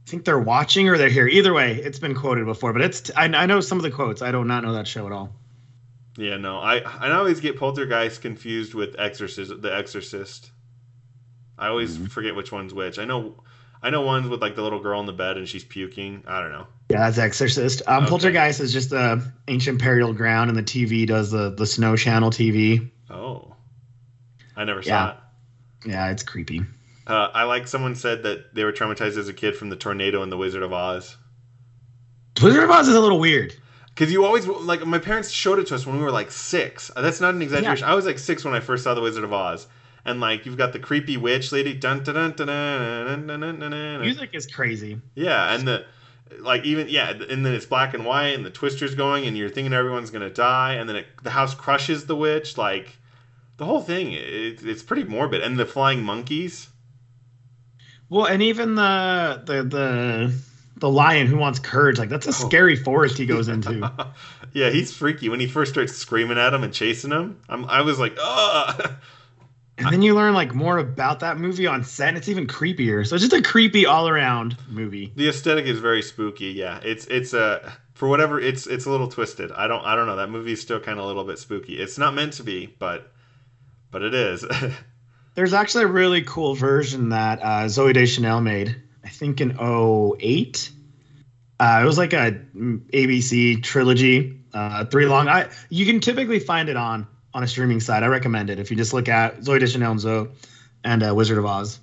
[0.06, 1.28] I think they're watching or they're here.
[1.28, 4.22] Either way, it's been quoted before, but it's I, I know some of the quotes.
[4.22, 5.34] I do not know that show at all.
[6.18, 10.52] Yeah, no, I I always get Poltergeist confused with Exorcist, The Exorcist.
[11.58, 12.06] I always mm-hmm.
[12.08, 13.00] forget which one's which.
[13.00, 13.42] I know
[13.82, 16.24] I know ones with like the little girl in the bed and she's puking.
[16.28, 16.68] I don't know.
[16.90, 17.82] Yeah, that's Exorcist.
[17.88, 18.10] Um, okay.
[18.10, 22.30] Poltergeist is just the ancient burial ground, and the TV does the the Snow Channel
[22.30, 22.90] TV.
[23.10, 23.56] Oh,
[24.56, 24.86] I never yeah.
[24.86, 25.18] saw it.
[25.90, 26.62] Yeah, it's creepy.
[27.06, 30.24] Uh, I like someone said that they were traumatized as a kid from the tornado
[30.24, 31.18] in the Wizard of Oz.
[32.42, 33.54] Wizard of Oz is a little weird.
[33.90, 36.90] Because you always like my parents showed it to us when we were like six.
[36.96, 37.86] That's not an exaggeration.
[37.86, 37.92] Yeah.
[37.92, 39.68] I was like six when I first saw the Wizard of Oz,
[40.04, 41.76] and like you've got the creepy witch lady.
[41.76, 43.72] Dun dun dun dun dun dun dun dun.
[43.72, 44.02] dun.
[44.02, 45.00] Music is crazy.
[45.14, 45.86] Yeah, and the
[46.40, 49.50] like even yeah, and then it's black and white, and the twister's going, and you're
[49.50, 52.58] thinking everyone's gonna die, and then it, the house crushes the witch.
[52.58, 52.98] Like
[53.58, 56.70] the whole thing, it, it's pretty morbid, and the flying monkeys.
[58.10, 60.34] Well, and even the the the
[60.78, 62.48] the lion who wants courage, like that's a oh.
[62.48, 63.92] scary forest he goes into.
[64.54, 67.40] yeah, he's freaky when he first starts screaming at him and chasing him.
[67.50, 68.94] I'm, I was like, ugh.
[69.78, 73.08] And then you learn like more about that movie on set, and it's even creepier.
[73.08, 75.12] So it's just a creepy all around movie.
[75.16, 76.48] The aesthetic is very spooky.
[76.48, 79.52] Yeah, it's it's a uh, for whatever it's it's a little twisted.
[79.52, 80.18] I don't I don't know.
[80.18, 81.80] That movie's still kind of a little bit spooky.
[81.80, 83.12] It's not meant to be, but
[83.90, 84.46] but it is.
[85.36, 88.76] There's actually a really cool version that uh, Zooey Deschanel made.
[89.04, 90.72] I think in 08.
[91.60, 95.28] Uh, it was like a mm, ABC trilogy, uh, three long.
[95.28, 98.04] I you can typically find it on on a streaming site.
[98.04, 100.32] I recommend it if you just look at Zooey Deschanel and Zooey
[100.84, 101.80] and uh, Wizard of Oz.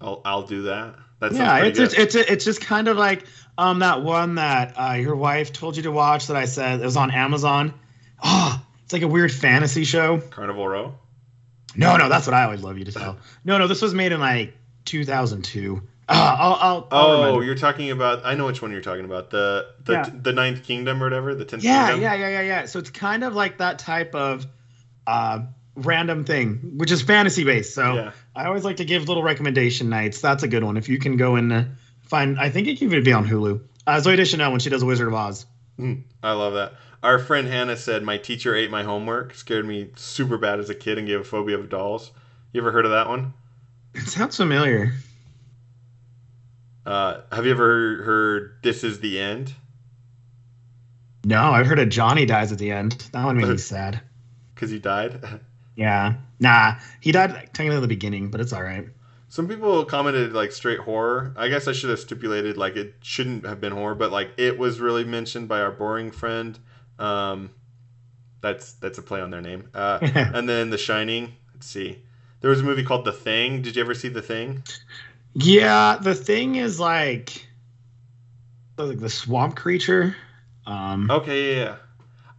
[0.00, 0.96] I'll I'll do that.
[1.20, 3.24] That yeah, it's, it's it's it's just kind of like
[3.58, 6.84] um that one that uh, your wife told you to watch that I said it
[6.84, 7.74] was on Amazon.
[8.22, 10.18] Oh, it's like a weird fantasy show.
[10.18, 10.94] Carnival Row.
[11.76, 13.18] No, no, that's what I always love you to tell.
[13.44, 14.54] No, no, this was made in like
[14.86, 15.82] 2002.
[16.08, 18.24] Uh, I'll, I'll, I'll oh, you're talking about.
[18.24, 19.30] I know which one you're talking about.
[19.30, 20.10] The the yeah.
[20.12, 21.34] the Ninth Kingdom or whatever.
[21.36, 22.02] The Tenth yeah, Kingdom.
[22.02, 22.66] Yeah, yeah, yeah, yeah.
[22.66, 24.46] So it's kind of like that type of
[25.06, 25.42] uh,
[25.76, 27.74] random thing, which is fantasy based.
[27.74, 28.12] So yeah.
[28.34, 30.20] I always like to give little recommendation nights.
[30.20, 30.76] That's a good one.
[30.76, 33.60] If you can go and find, I think it can even be on Hulu.
[33.86, 35.46] Uh, Zooey Deschanel when she does Wizard of Oz.
[35.78, 36.74] Mm, I love that.
[37.02, 39.34] Our friend Hannah said, "My teacher ate my homework.
[39.34, 42.12] Scared me super bad as a kid and gave a phobia of dolls."
[42.52, 43.32] You ever heard of that one?
[43.94, 44.92] It sounds familiar.
[46.84, 49.54] Uh, have you ever heard "This Is the End"?
[51.24, 53.08] No, I've heard a Johnny dies at the end.
[53.12, 54.00] That one made me sad.
[54.54, 55.40] Because he died.
[55.76, 56.14] Yeah.
[56.38, 58.86] Nah, he died technically in the beginning, but it's all right.
[59.28, 61.32] Some people commented like straight horror.
[61.36, 64.58] I guess I should have stipulated like it shouldn't have been horror, but like it
[64.58, 66.58] was really mentioned by our boring friend.
[67.00, 67.50] Um,
[68.40, 69.68] that's that's a play on their name.
[69.74, 71.32] Uh, and then The Shining.
[71.54, 72.02] Let's see.
[72.40, 73.62] There was a movie called The Thing.
[73.62, 74.62] Did you ever see The Thing?
[75.34, 77.46] Yeah, the thing is like
[78.76, 80.16] like the swamp creature.
[80.66, 81.76] Um Okay, yeah, yeah.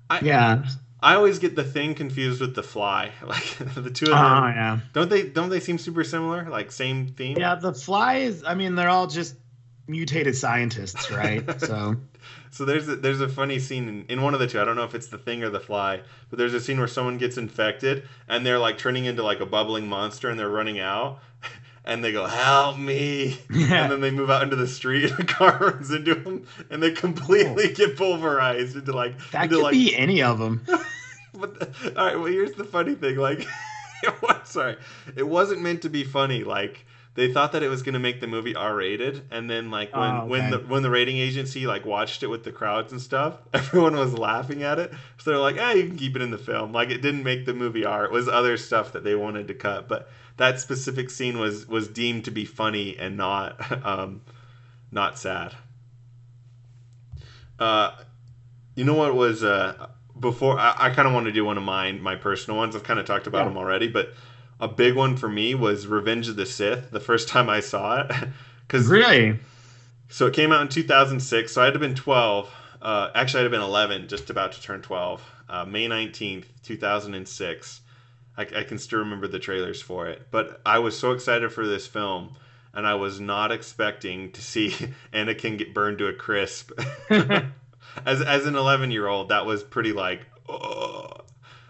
[0.10, 0.66] I, yeah.
[1.04, 3.12] I always get The Thing confused with The Fly.
[3.26, 4.44] Like the two of them.
[4.44, 4.80] Oh yeah.
[4.94, 5.24] Don't they?
[5.24, 6.50] Don't they seem super similar?
[6.50, 7.38] Like same theme.
[7.38, 9.36] Yeah, the fly is I mean, they're all just
[9.88, 11.62] mutated scientists, right?
[11.62, 11.96] so
[12.52, 14.60] So there's a, there's a funny scene in, in one of the two.
[14.62, 16.88] I don't know if it's the thing or the fly, but there's a scene where
[16.88, 20.80] someone gets infected and they're like turning into like a bubbling monster and they're running
[20.80, 21.20] out.
[21.84, 23.82] And they go, "Help me!" Yeah.
[23.82, 26.82] And then they move out into the street, and a car runs into them, and
[26.82, 27.74] they completely oh.
[27.74, 29.72] get pulverized into like that into could like.
[29.72, 30.64] be any of them.
[31.34, 33.16] But the, all right, well, here's the funny thing.
[33.18, 33.48] Like,
[34.04, 34.78] it was, sorry,
[35.16, 36.44] it wasn't meant to be funny.
[36.44, 39.94] Like, they thought that it was going to make the movie R-rated, and then like
[39.94, 43.02] when Oh, when the when the rating agency like watched it with the crowds and
[43.02, 44.94] stuff, everyone was laughing at it.
[45.18, 47.46] So they're like, "Hey, you can keep it in the film." Like, it didn't make
[47.46, 48.06] the movie R.
[48.06, 51.88] It was other stuff that they wanted to cut, but that specific scene was was
[51.90, 54.22] deemed to be funny and not um,
[54.92, 55.56] not sad.
[57.60, 57.92] Uh,
[58.76, 59.88] you know what was uh
[60.20, 62.76] before I, I kind of want to do one of mine, my personal ones.
[62.76, 63.46] I've kind of talked about Yeah.
[63.46, 64.14] them already, but
[64.62, 66.92] a big one for me was Revenge of the Sith.
[66.92, 68.12] The first time I saw it,
[68.68, 69.38] because Really?
[70.08, 71.52] so it came out in 2006.
[71.52, 72.50] So I'd have been 12.
[72.82, 75.22] Uh, actually, I'd have been 11, just about to turn 12.
[75.50, 77.82] Uh, May 19th, 2006.
[78.38, 80.28] I, I can still remember the trailers for it.
[80.32, 82.36] But I was so excited for this film,
[82.74, 84.70] and I was not expecting to see
[85.14, 86.72] Anakin get burned to a crisp.
[87.10, 91.08] as as an 11 year old, that was pretty like, oh,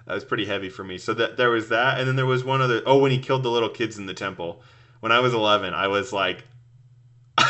[0.06, 0.98] that was pretty heavy for me.
[0.98, 2.82] So that there was that, and then there was one other.
[2.86, 4.62] Oh, when he killed the little kids in the temple.
[5.00, 6.44] When I was 11, I was like,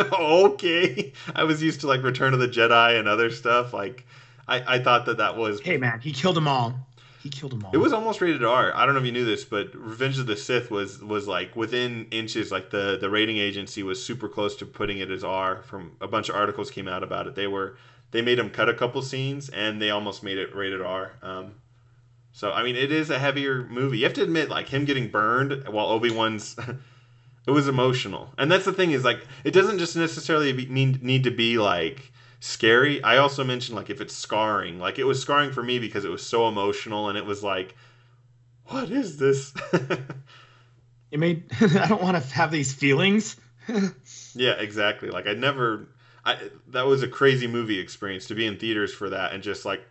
[0.00, 1.12] okay.
[1.34, 3.72] I was used to like Return of the Jedi and other stuff.
[3.72, 4.06] Like,
[4.46, 6.74] I I thought that that was Hey man, he killed them all.
[7.22, 7.72] He killed them all.
[7.74, 8.72] it was almost rated R.
[8.74, 11.56] I don't know if you knew this, but Revenge of the Sith was was like
[11.56, 12.52] within inches.
[12.52, 15.62] Like the the rating agency was super close to putting it as R.
[15.62, 17.34] From a bunch of articles came out about it.
[17.34, 17.76] They were
[18.12, 21.12] they made him cut a couple scenes, and they almost made it rated R.
[21.22, 21.54] Um,
[22.32, 23.98] so I mean, it is a heavier movie.
[23.98, 26.56] You have to admit, like him getting burned while Obi Wan's.
[27.46, 30.98] it was emotional, and that's the thing is like it doesn't just necessarily be, mean
[31.02, 33.02] need to be like scary.
[33.02, 36.10] I also mentioned like if it's scarring, like it was scarring for me because it
[36.10, 37.74] was so emotional, and it was like,
[38.66, 39.52] what is this?
[41.10, 43.36] It made I don't want to have these feelings.
[44.34, 45.10] yeah, exactly.
[45.10, 45.88] Like I never.
[46.24, 46.36] I,
[46.68, 49.86] that was a crazy movie experience to be in theaters for that and just like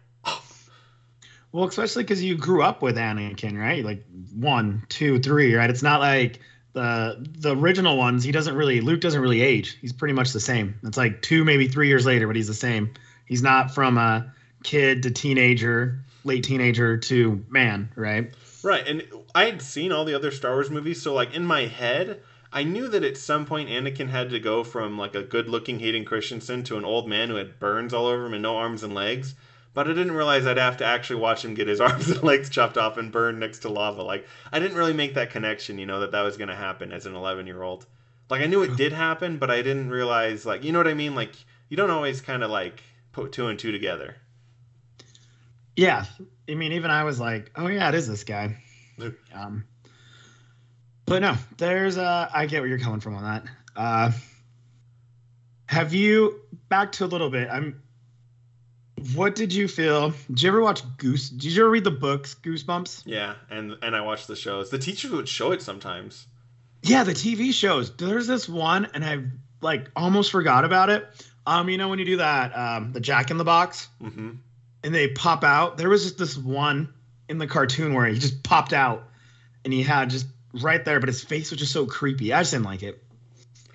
[1.51, 3.83] Well, especially because you grew up with Anakin, right?
[3.83, 5.69] Like one, two, three, right?
[5.69, 6.39] It's not like
[6.73, 8.23] the the original ones.
[8.23, 9.77] He doesn't really Luke doesn't really age.
[9.81, 10.79] He's pretty much the same.
[10.83, 12.93] It's like two, maybe three years later, but he's the same.
[13.25, 14.33] He's not from a
[14.63, 18.33] kid to teenager, late teenager to man, right?
[18.63, 21.67] Right, and I had seen all the other Star Wars movies, so like in my
[21.67, 25.79] head, I knew that at some point Anakin had to go from like a good-looking
[25.79, 28.83] Hayden Christensen to an old man who had burns all over him and no arms
[28.83, 29.35] and legs.
[29.77, 32.49] But I didn't realize I'd have to actually watch him get his arms and legs
[32.49, 34.01] chopped off and burned next to lava.
[34.01, 36.91] Like I didn't really make that connection, you know, that that was going to happen
[36.91, 37.85] as an 11-year-old.
[38.27, 40.95] Like I knew it did happen, but I didn't realize like, you know what I
[40.95, 41.13] mean?
[41.13, 41.35] Like
[41.69, 44.15] you don't always kind of like put two and two together.
[45.75, 46.05] Yeah.
[46.49, 48.57] I mean, even I was like, oh yeah, it is this guy.
[49.31, 49.63] Um,
[51.05, 53.43] but no, there's uh, I get where you're coming from on that.
[53.75, 54.11] Uh,
[55.67, 57.47] have you back to a little bit?
[57.51, 57.83] I'm.
[59.15, 60.13] What did you feel?
[60.27, 61.29] Did you ever watch Goose?
[61.29, 63.03] Did you ever read the books Goosebumps?
[63.05, 64.69] Yeah, and and I watched the shows.
[64.69, 66.25] The teachers would show it sometimes.
[66.81, 67.95] Yeah, the TV shows.
[67.95, 69.23] There's this one, and I
[69.61, 71.07] like almost forgot about it.
[71.45, 74.31] Um, you know when you do that, um, the Jack in the Box, hmm
[74.83, 75.77] and they pop out.
[75.77, 76.93] There was just this one
[77.27, 79.09] in the cartoon where he just popped out,
[79.63, 82.31] and he had just right there, but his face was just so creepy.
[82.33, 83.03] I just didn't like it,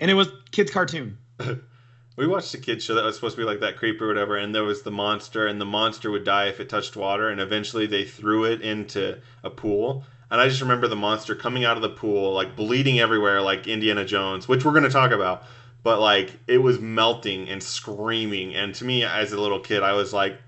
[0.01, 1.17] and it was kids' cartoon.
[2.15, 4.37] We watched a kids show that was supposed to be like that creep or whatever,
[4.37, 7.41] and there was the monster, and the monster would die if it touched water, and
[7.41, 10.05] eventually they threw it into a pool.
[10.29, 13.67] And I just remember the monster coming out of the pool, like bleeding everywhere, like
[13.67, 15.43] Indiana Jones, which we're going to talk about.
[15.81, 19.93] But like it was melting and screaming, and to me as a little kid, I
[19.93, 20.39] was like,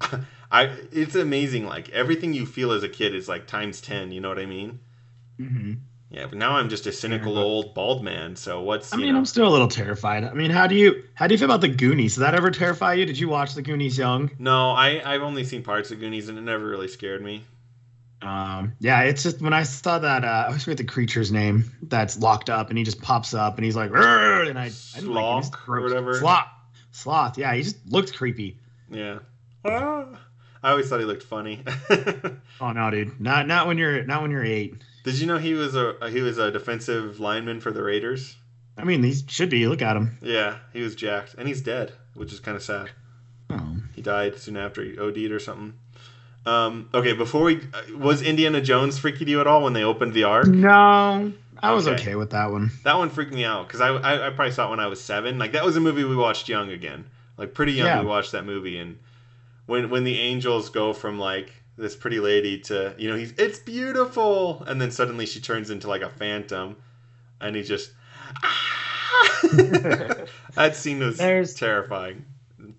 [0.50, 1.66] I it's amazing.
[1.66, 4.12] Like everything you feel as a kid is like times ten.
[4.12, 4.80] You know what I mean?
[5.40, 5.72] Mm-hmm.
[6.10, 8.34] Yeah, but now I'm just a cynical old bald man.
[8.34, 9.18] So what's I mean, know?
[9.18, 10.24] I'm still a little terrified.
[10.24, 12.14] I mean, how do you how do you feel about the Goonies?
[12.14, 13.04] Did that ever terrify you?
[13.04, 14.30] Did you watch the Goonies young?
[14.38, 17.44] No, I I've only seen parts of Goonies and it never really scared me.
[18.22, 21.70] Um, yeah, it's just when I saw that uh, I always forget the creature's name
[21.82, 25.14] that's locked up, and he just pops up, and he's like, and I, I didn't
[25.14, 25.42] like him.
[25.44, 26.14] Sloth or whatever.
[26.18, 26.48] Sloth,
[26.90, 27.38] sloth.
[27.38, 28.58] Yeah, he just looked creepy.
[28.90, 29.20] Yeah.
[29.64, 30.06] Ah.
[30.62, 31.62] I always thought he looked funny.
[32.60, 34.82] Oh no, dude, not not when you're not when you're eight.
[35.08, 38.36] Did you know he was a he was a defensive lineman for the Raiders?
[38.76, 39.66] I mean, he should be.
[39.66, 40.18] Look at him.
[40.20, 42.90] Yeah, he was jacked, and he's dead, which is kind of sad.
[43.48, 43.78] Oh.
[43.96, 45.72] He died soon after he OD'd or something.
[46.44, 50.12] Um, okay, before we uh, was Indiana Jones freaking you at all when they opened
[50.12, 50.46] the Ark?
[50.46, 52.02] No, I was Okay.
[52.02, 52.70] okay, with that one.
[52.84, 55.00] That one freaked me out because I, I I probably saw it when I was
[55.00, 55.38] seven.
[55.38, 57.06] Like that was a movie we watched young again,
[57.38, 57.86] like pretty young.
[57.86, 58.00] Yeah.
[58.02, 58.98] We watched that movie, and
[59.64, 63.58] when when the angels go from like this pretty lady to you know he's it's
[63.60, 66.76] beautiful, and then suddenly she turns into like a phantom,
[67.40, 67.90] and he just
[68.42, 69.38] ah!
[70.54, 72.24] that scene was There's- terrifying.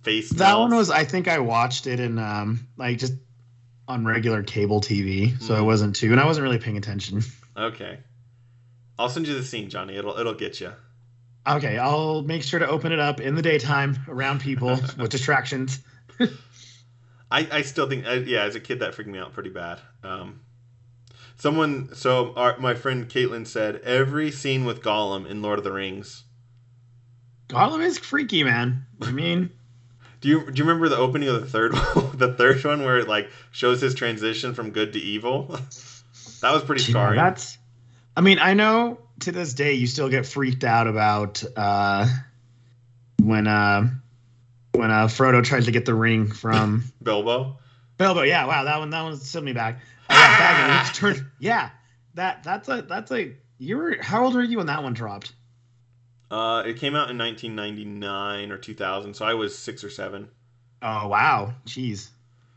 [0.04, 0.90] Face That one was.
[0.90, 3.14] I think I watched it in um like just
[3.88, 5.66] on regular cable TV, so it Mhm.
[5.66, 7.22] wasn't too, and I wasn't really paying attention.
[7.58, 8.00] okay.
[8.98, 9.96] I'll send you the scene, Johnny.
[9.96, 10.72] It'll it'll get you.
[11.48, 15.80] Okay, I'll make sure to open it up in the daytime around people with distractions.
[17.32, 19.80] I, I still think uh, yeah as a kid that freaked me out pretty bad
[20.04, 20.42] um
[21.38, 25.72] someone so our, my friend caitlin said every scene with gollum in lord of the
[25.72, 26.24] rings
[27.50, 28.86] Gollum is freaky, man.
[29.02, 29.50] I mean,
[30.22, 33.00] do you do you remember the opening of the third one the third one where
[33.00, 35.48] it like shows his transition from good to evil
[36.42, 37.58] that was pretty scarring that's.
[38.16, 42.08] I mean, I know to this day you still get freaked out about uh,
[43.22, 43.90] when uh,
[44.80, 47.58] when uh, Frodo tries to get the ring from bilbo
[47.98, 48.22] Bilbo.
[48.22, 49.82] Yeah, wow, that one that one sent me back.
[50.10, 51.26] Oh, yeah, back and it's turned.
[51.40, 51.70] Yeah,
[52.16, 53.36] that that's a that's a.
[53.58, 55.34] You were how old were you when that one dropped?
[56.32, 60.30] uh it came out in 1999 or 2000 so i was six or seven
[60.82, 62.10] Oh wow, jeez.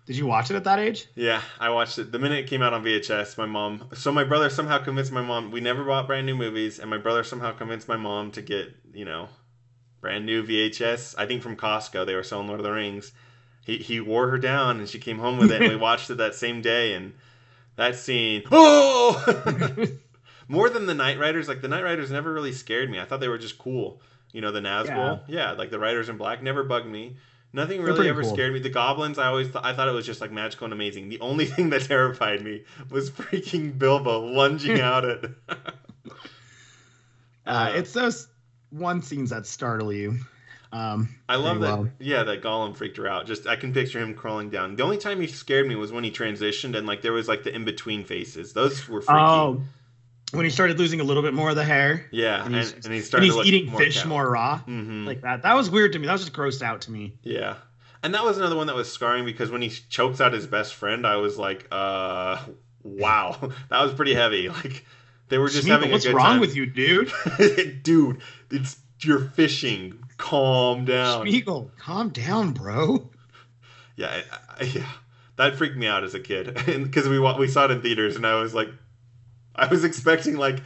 [0.06, 1.06] Did you watch it at that age?
[1.14, 3.36] Yeah, I watched it the minute it came out on VHS.
[3.36, 5.50] My mom, so my brother somehow convinced my mom.
[5.50, 8.74] We never bought brand new movies, and my brother somehow convinced my mom to get
[8.92, 9.28] you know,
[10.02, 11.14] brand new VHS.
[11.16, 12.04] I think from Costco.
[12.04, 13.12] They were selling Lord of the Rings.
[13.64, 16.16] He he wore her down, and she came home with it, and we watched it
[16.16, 16.92] that same day.
[16.92, 17.14] And
[17.76, 19.86] that scene, oh,
[20.48, 21.48] more than the Night Riders.
[21.48, 23.00] Like the Night Riders never really scared me.
[23.00, 24.02] I thought they were just cool.
[24.32, 25.20] You know, the Nazgul.
[25.28, 27.16] Yeah, like the Riders in Black never bugged me.
[27.54, 28.32] Nothing really ever cool.
[28.32, 28.60] scared me.
[28.60, 31.10] The goblins, I always th- I thought it was just like magical and amazing.
[31.10, 35.24] The only thing that terrified me was freaking Bilbo lunging out at.
[37.44, 38.28] Uh, it's those
[38.72, 40.18] one scenes that startle you.
[40.72, 41.78] Um, I love that.
[41.78, 41.88] well.
[41.98, 43.26] Yeah, that Gollum freaked her out.
[43.26, 44.74] Just I can picture him crawling down.
[44.76, 47.42] The only time he scared me was when he transitioned and like there was like
[47.44, 48.54] the in between faces.
[48.54, 49.20] Those were freaky.
[49.20, 49.62] Oh,
[50.32, 52.72] when he started losing a little bit more of the hair, yeah, and and, he's-
[52.72, 54.08] and he and started he's eating more fish cow.
[54.08, 55.04] more raw, Mhm.
[55.06, 55.42] like that.
[55.42, 56.06] That was weird to me.
[56.06, 57.18] That was just grossed out to me.
[57.22, 57.56] Yeah.
[58.02, 60.72] And that was another one that was scarring because when he chokes out his best
[60.74, 62.38] friend, I was like, uh,
[62.82, 63.36] wow,
[63.68, 64.48] that was pretty heavy.
[64.48, 64.86] Like,
[65.32, 66.40] they were just having a what's wrong time.
[66.40, 67.10] with you, dude?
[67.82, 69.98] Dude, it's you're fishing.
[70.18, 71.26] Calm down.
[71.26, 73.08] Sméagol, calm down, bro.
[73.96, 74.24] Yeah, I,
[74.60, 74.92] I, yeah,
[75.36, 78.26] that freaked me out as a kid because we we saw it in theaters, and
[78.26, 78.68] I was like,
[79.56, 80.58] I was expecting like,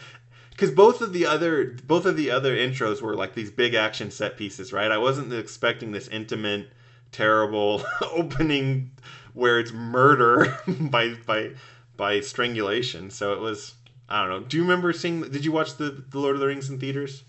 [0.50, 4.10] because both of the other both of the other intros were like these big action
[4.10, 4.90] set pieces, right?
[4.90, 6.72] I wasn't expecting this intimate,
[7.12, 8.90] terrible opening
[9.32, 11.52] where it's murder by by
[11.96, 13.10] by strangulation.
[13.10, 13.75] So it was.
[14.08, 14.48] I don't know.
[14.48, 15.22] Do you remember seeing?
[15.22, 17.24] Did you watch the, the Lord of the Rings in theaters?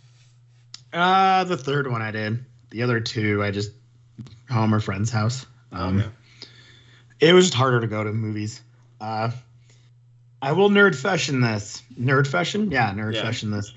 [0.93, 2.43] Uh, the third one I did.
[2.69, 3.71] The other two I just
[4.49, 5.45] home or friend's house.
[5.71, 6.09] Um, Okay.
[7.19, 8.61] it was just harder to go to movies.
[9.01, 9.31] Uh,
[10.41, 11.81] I will nerd fashion this.
[11.99, 12.71] Nerd fashion?
[12.71, 13.23] Yeah, nerd Yeah.
[13.23, 13.73] fashion this.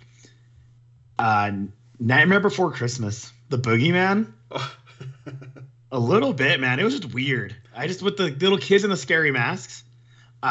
[1.19, 1.53] Uh,
[1.99, 3.33] Nightmare Before Christmas.
[3.49, 4.33] The Boogeyman.
[5.93, 6.79] A little bit, man.
[6.79, 7.57] It was just weird.
[7.75, 9.83] I just with the little kids in the scary masks,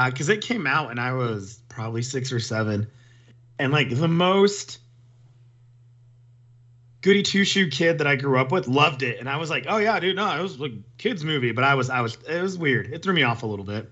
[0.06, 2.86] because it came out and I was probably six or seven,
[3.58, 4.80] and like the most
[7.02, 9.65] goody two shoe kid that I grew up with loved it, and I was like,
[9.70, 12.42] oh yeah, dude, no, it was like kids movie, but I was I was it
[12.42, 12.88] was weird.
[12.92, 13.89] It threw me off a little bit.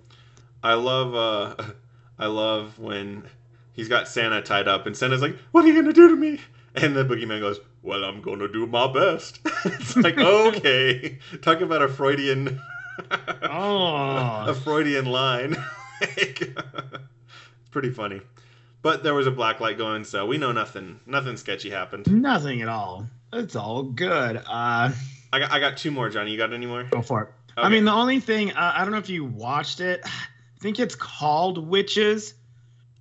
[0.62, 1.64] I love uh
[2.20, 3.24] I love when
[3.72, 6.42] he's got Santa tied up and Santa's like, What are you gonna do to me?
[6.76, 9.40] And the boogeyman goes, Well, I'm gonna do my best.
[9.66, 11.20] it's like, okay.
[11.42, 12.60] Talk about a Freudian
[13.44, 14.44] Oh.
[14.46, 15.56] a Freudian line.
[16.02, 16.56] Like,
[17.68, 18.22] pretty funny.
[18.82, 22.10] But there was a black light going, so we know nothing nothing sketchy happened.
[22.12, 23.06] Nothing at all.
[23.34, 24.38] It's all good.
[24.38, 24.92] Uh,
[25.34, 26.32] I got I got two more, Johnny.
[26.32, 26.84] You got any more?
[26.84, 27.30] go for it.
[27.58, 30.02] I mean, the only thing uh, I don't know if you watched it.
[30.06, 32.34] I think it's called Witches,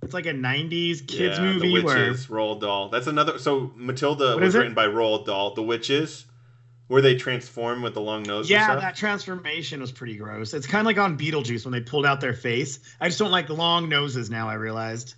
[0.03, 2.89] It's like a '90s kids yeah, movie The where Witches, Roald Dahl.
[2.89, 3.39] That's another.
[3.39, 4.59] So Matilda was it?
[4.59, 5.55] written by Roald Dahl.
[5.55, 6.25] The Witches,
[6.87, 8.49] where they transform with the long nose.
[8.49, 10.53] yeah, that transformation was pretty gross.
[10.53, 12.79] It's kind of like on Beetlejuice when they pulled out their face.
[13.01, 14.47] I just don't like long noses now.
[14.49, 15.15] I realized.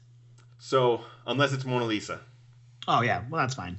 [0.57, 2.20] So unless it's Mona Lisa.
[2.88, 3.78] Oh yeah, well that's fine.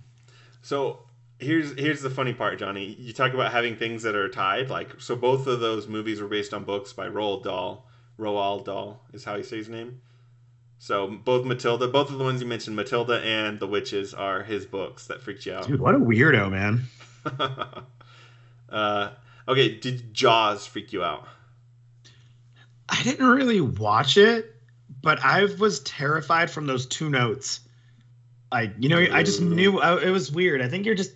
[0.63, 1.01] So
[1.39, 2.97] here's here's the funny part, Johnny.
[2.99, 4.71] You talk about having things that are tied.
[4.71, 7.87] Like so, both of those movies were based on books by Roald Dahl.
[8.19, 10.01] Roald Dahl is how you say his name.
[10.79, 14.65] So both Matilda, both of the ones you mentioned, Matilda and The Witches, are his
[14.65, 15.67] books that freaked you out.
[15.67, 16.85] Dude, what a weirdo, man.
[18.71, 19.11] uh,
[19.49, 21.27] okay, did Jaws freak you out?
[22.89, 24.55] I didn't really watch it,
[25.03, 27.61] but I was terrified from those two notes.
[28.53, 30.61] Like, you know, I just knew I, it was weird.
[30.61, 31.13] I think you're just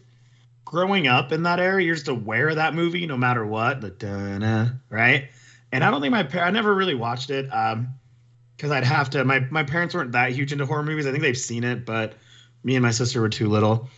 [0.64, 1.82] growing up in that era.
[1.82, 3.80] You're just aware of that movie no matter what.
[3.80, 5.30] The da right?
[5.72, 7.88] And I don't think my par- I never really watched it um,
[8.56, 9.24] because I'd have to.
[9.24, 11.06] My my parents weren't that huge into horror movies.
[11.06, 12.14] I think they've seen it, but
[12.62, 13.88] me and my sister were too little.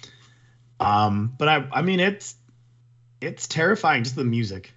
[0.81, 2.35] Um, but I I mean it's
[3.20, 4.05] it's terrifying.
[4.05, 4.72] Just the music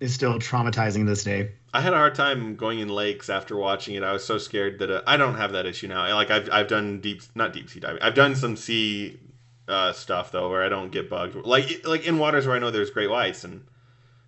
[0.00, 1.52] is still traumatizing this day.
[1.72, 4.02] I had a hard time going in lakes after watching it.
[4.02, 6.14] I was so scared that uh, I don't have that issue now.
[6.14, 8.02] Like I've I've done deep not deep sea diving.
[8.02, 9.18] I've done some sea
[9.66, 11.34] uh, stuff though where I don't get bugged.
[11.34, 13.66] Like like in waters where I know there's great whites and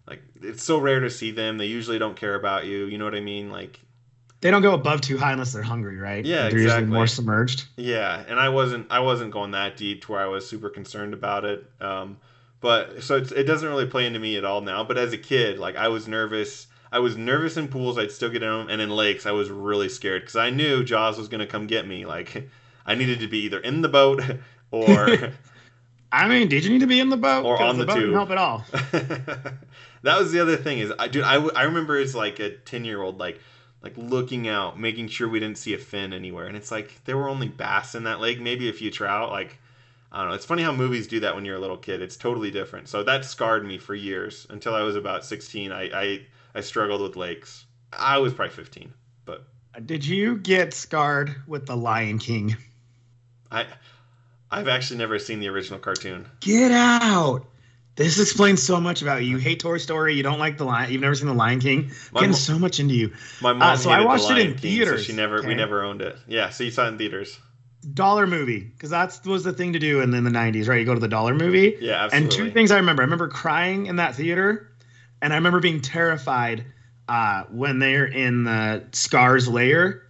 [0.07, 1.59] like it's so rare to see them.
[1.59, 2.87] They usually don't care about you.
[2.87, 3.51] You know what I mean?
[3.51, 3.81] Like
[4.41, 6.25] They don't go above too high unless they're hungry, right?
[6.25, 6.63] Yeah, they're exactly.
[6.63, 7.65] usually more submerged.
[7.77, 11.13] yeah, and I wasn't I wasn't going that deep to where I was super concerned
[11.13, 11.65] about it.
[11.81, 12.17] Um,
[12.61, 14.85] but so it's, it doesn't really play into me at all now.
[14.85, 16.67] But as a kid, like I was nervous.
[16.93, 17.99] I was nervous in pools.
[17.99, 20.85] I'd still get in them, and in lakes, I was really scared because I knew
[20.85, 22.07] Jaws was gonna come get me.
[22.07, 22.49] Like
[22.87, 24.23] I needed to be either in the boat
[24.71, 25.33] or
[26.13, 27.45] I mean, did you need to be in the boat?
[27.45, 28.13] or on the boat tube.
[28.13, 28.65] help at all.
[28.73, 32.85] that was the other thing is I dude I, I remember as like a 10
[32.85, 33.41] year old like
[33.83, 36.47] like looking out making sure we didn't see a fin anywhere.
[36.47, 38.41] And it's like there were only bass in that lake.
[38.41, 39.59] Maybe a few trout like
[40.13, 40.35] I don't know.
[40.35, 42.03] It's funny how movies do that when you're a little kid.
[42.03, 42.89] It's totally different.
[42.89, 44.47] So that scarred me for years.
[44.51, 47.65] Until I was about 16 I I, I struggled with lakes.
[47.93, 48.93] I was probably 15
[49.25, 49.45] but
[49.87, 52.57] Did you get scarred with the Lion King?
[53.51, 53.67] I
[54.51, 56.27] I've actually never seen the original cartoon.
[56.41, 57.47] Get out!
[58.01, 59.33] This explains so much about you.
[59.33, 60.15] You hate Toy Story.
[60.15, 60.91] You don't like the Lion.
[60.91, 61.91] You've never seen the Lion King.
[62.13, 63.13] My Getting mo- so much into you.
[63.43, 65.13] my mom Uh, so I hated The watched it in Lion King, theaters, so she
[65.13, 67.39] never we never owned it yeah so you saw it in theaters
[67.93, 70.81] Dollar movie, because that was the thing to do in, in the '90s, right?
[70.81, 71.77] You go to the dollar movie.
[71.81, 73.03] yeah absolutely And two things I remember.
[73.03, 74.71] I remember crying in that theater,
[75.21, 76.65] and I remember being terrified
[77.09, 80.03] uh, when they're in the Scars lair,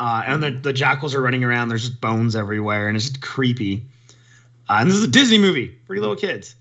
[0.00, 1.68] uh, and the, the jackals are running around.
[1.68, 3.84] There's just bones everywhere, and it's just creepy.
[4.68, 6.54] Uh, and this is a Disney movie for your little kids.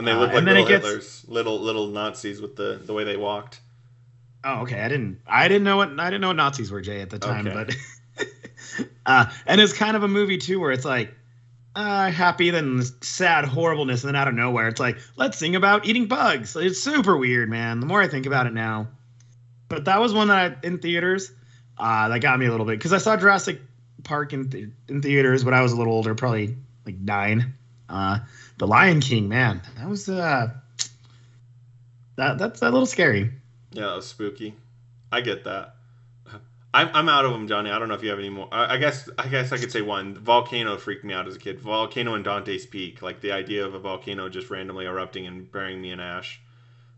[0.00, 3.04] And they Uh, look like little gets- Hitlers, little little Nazis with the the way
[3.04, 3.60] they walked.
[4.42, 4.80] Oh, okay.
[4.80, 5.20] I didn't.
[5.26, 7.46] I didn't know what I didn't know what Nazis were, Jay, at the time.
[7.46, 7.54] Okay.
[8.16, 8.26] But
[9.06, 11.12] uh, and it's kind of a movie too, where it's like
[11.76, 15.84] uh, happy, then sad horribleness, and then out of nowhere, it's like let's sing about
[15.84, 16.56] eating bugs.
[16.56, 17.80] It's super weird, man.
[17.80, 18.88] The more I think about it now,
[19.68, 21.30] but that was one that I, in theaters
[21.76, 23.60] uh, that got me a little bit because I saw Jurassic
[24.02, 27.52] Park in th- in theaters, but I was a little older, probably like nine.
[27.90, 28.20] Uh,
[28.60, 30.48] the Lion King, man, that was uh,
[32.16, 33.32] that that's a little scary.
[33.72, 34.54] Yeah, that was spooky.
[35.10, 35.74] I get that.
[36.72, 37.70] I'm, I'm out of them, Johnny.
[37.70, 38.48] I don't know if you have any more.
[38.52, 40.14] I, I guess I guess I could say one.
[40.14, 41.58] Volcano freaked me out as a kid.
[41.58, 45.80] Volcano and Dante's Peak, like the idea of a volcano just randomly erupting and burying
[45.80, 46.40] me in ash.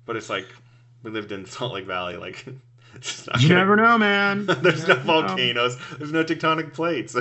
[0.05, 0.47] But it's like
[1.03, 2.17] we lived in Salt Lake Valley.
[2.17, 2.45] Like
[2.95, 4.47] it's just not You gonna- never know, man.
[4.63, 5.03] There's You no know.
[5.05, 5.79] volcanoes.
[5.97, 7.17] There's no tectonic plates.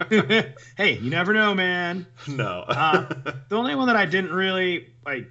[0.76, 2.06] hey, you never know, man.
[2.26, 2.60] no.
[2.66, 3.06] Uh,
[3.48, 5.30] The only one that I didn't really like,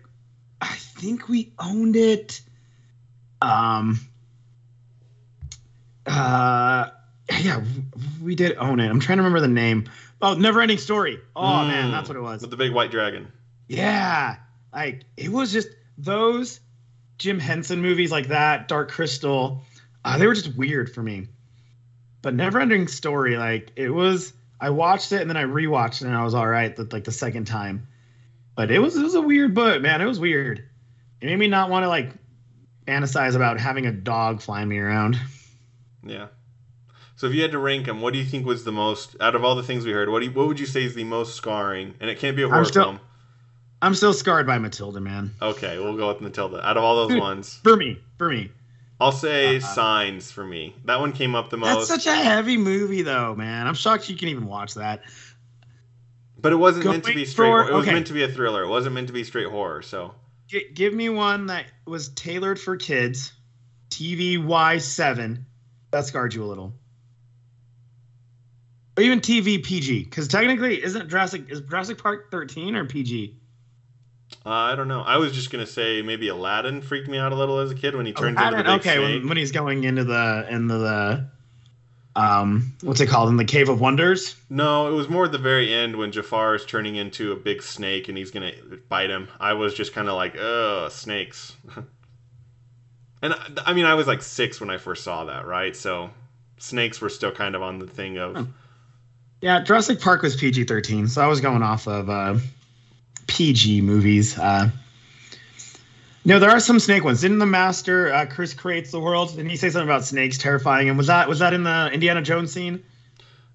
[0.62, 2.42] I think we owned it.
[3.42, 4.00] Um.
[6.06, 6.90] Uh.
[7.42, 7.64] Yeah,
[8.22, 8.90] we did own it.
[8.90, 9.86] I'm trying to remember the name.
[10.22, 11.20] Oh, Never Ending Story.
[11.36, 11.92] Oh man, Mm.
[11.92, 12.42] that's what it was.
[12.42, 13.32] with the big white dragon.
[13.68, 14.36] Yeah,
[14.74, 16.60] like it was just those
[17.18, 19.64] Jim Henson movies like that, Dark Crystal.
[20.04, 21.28] Uh, they were just weird for me.
[22.22, 24.34] But Neverending Story, like it was.
[24.62, 26.74] I watched it and then I rewatched it and I was all right.
[26.76, 27.88] The, like the second time,
[28.56, 30.02] but it was it was a weird book, man.
[30.02, 30.64] It was weird.
[31.20, 32.12] It made me not want to like
[32.88, 35.18] fantasize about having a dog flying me around.
[36.06, 36.28] Yeah.
[37.16, 39.36] So if you had to rank them, what do you think was the most out
[39.36, 40.10] of all the things we heard?
[40.10, 41.94] What do you, what would you say is the most scarring?
[42.00, 43.00] And it can't be a horror still- film.
[43.84, 45.32] I'm still scarred by Matilda, man.
[45.42, 46.64] Okay, we'll go with Matilda.
[46.68, 47.20] Out of all those Dude.
[47.20, 48.52] ones, For me, for me.
[49.02, 49.60] I'll say Uh-uh.
[49.62, 50.76] Signs for me.
[50.86, 51.90] That one came up the most.
[51.90, 53.68] That's such a heavy movie, though, man.
[53.68, 55.02] I'm shocked you can even watch that.
[56.40, 57.48] but it wasn't meant to be straight.
[57.48, 57.70] for- horror.
[57.70, 57.94] It was okay.
[57.94, 58.64] meant to be a thriller.
[58.64, 59.82] It wasn't meant to be straight horror.
[59.82, 60.14] So
[60.48, 63.34] G- give me one that was tailored for kids.
[63.90, 65.44] TVY7.
[65.92, 66.74] That scarred you a little.
[68.98, 70.04] or even TV PG?
[70.06, 73.38] Because technically, isn't Jurassic is Jurassic Park 13 or PG?
[74.46, 75.02] Uh, I don't know.
[75.02, 77.96] I was just gonna say maybe Aladdin freaked me out a little as a kid
[77.96, 79.20] when he turns into the big okay, snake.
[79.22, 81.28] when, when he's going into the into the
[82.16, 84.36] um what's it called in the Cave of Wonders?
[84.50, 87.62] No, it was more at the very end when Jafar is turning into a big
[87.62, 88.52] snake and he's gonna
[88.90, 89.28] bite him.
[89.40, 91.56] I was just kind of like, ugh, snakes.
[93.22, 95.76] and I- I mean, I was like six when I first saw that, right?
[95.76, 96.10] So
[96.58, 98.48] snakes were still kind of on the thing of.
[99.42, 102.38] Yeah, Jurassic Park was PG 13, so I was going off of uh,
[103.32, 104.38] PG movies.
[104.38, 104.70] Uh,
[106.26, 107.22] no, there are some snake ones.
[107.22, 109.30] Didn't the master uh, Chris creates the world?
[109.30, 112.22] Didn't he say something about snakes terrifying And Was that was that in the Indiana
[112.22, 112.84] Jones scene?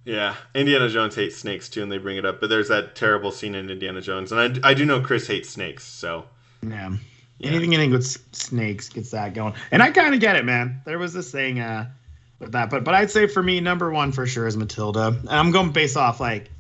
[0.05, 2.41] Yeah, Indiana Jones hates snakes too, and they bring it up.
[2.41, 5.51] But there's that terrible scene in Indiana Jones, and I, I do know Chris hates
[5.51, 6.25] snakes, so
[6.63, 6.97] Yeah.
[7.39, 7.49] Yeah.
[7.51, 9.53] Anything anything with snakes gets that going.
[9.71, 10.81] And I kind of get it, man.
[10.87, 11.91] There was this thing uh,
[12.39, 15.09] with that, but but I'd say for me, number one for sure is Matilda.
[15.09, 16.51] And I'm going based off like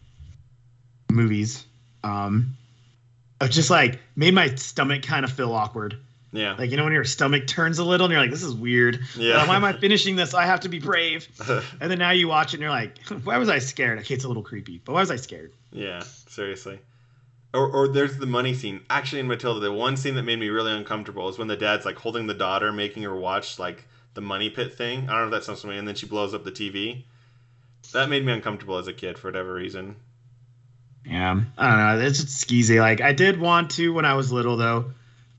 [1.10, 1.64] movies.
[2.04, 2.56] Um,
[3.40, 5.98] it just like made my stomach kind of feel awkward.
[6.32, 8.54] yeah, Like you know when your stomach turns a little and you're like, this is
[8.54, 9.00] weird.
[9.16, 9.46] Yeah.
[9.46, 10.34] Why am I finishing this?
[10.34, 11.28] I have to be brave.
[11.80, 13.98] And then now you watch it and you're like, why was I scared?
[14.00, 15.52] Okay, it's a little creepy, but why was I scared?
[15.72, 16.78] yeah, seriously.
[17.54, 18.80] Or, or there's the money scene.
[18.90, 21.86] Actually, in Matilda, the one scene that made me really uncomfortable is when the dad's
[21.86, 25.08] like holding the daughter, making her watch like the money pit thing.
[25.08, 25.78] I don't know if that sounds familiar.
[25.78, 27.04] And then she blows up the TV.
[27.92, 29.96] That made me uncomfortable as a kid for whatever reason.
[31.08, 32.06] Yeah, I don't know.
[32.06, 32.80] It's just skeezy.
[32.80, 34.92] Like I did want to when I was little though.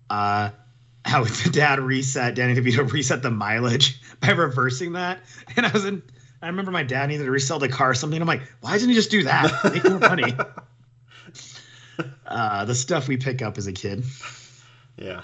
[0.10, 0.52] Uh
[1.06, 5.20] how the dad reset Danny DeVito reset the mileage by reversing that.
[5.56, 6.04] And I was in
[6.42, 8.22] I remember my dad needed to resell the car or something.
[8.22, 9.74] I'm like, why didn't he just do that?
[9.74, 10.34] Make more money.
[12.26, 14.04] Uh the stuff we pick up as a kid.
[14.98, 15.22] Yeah.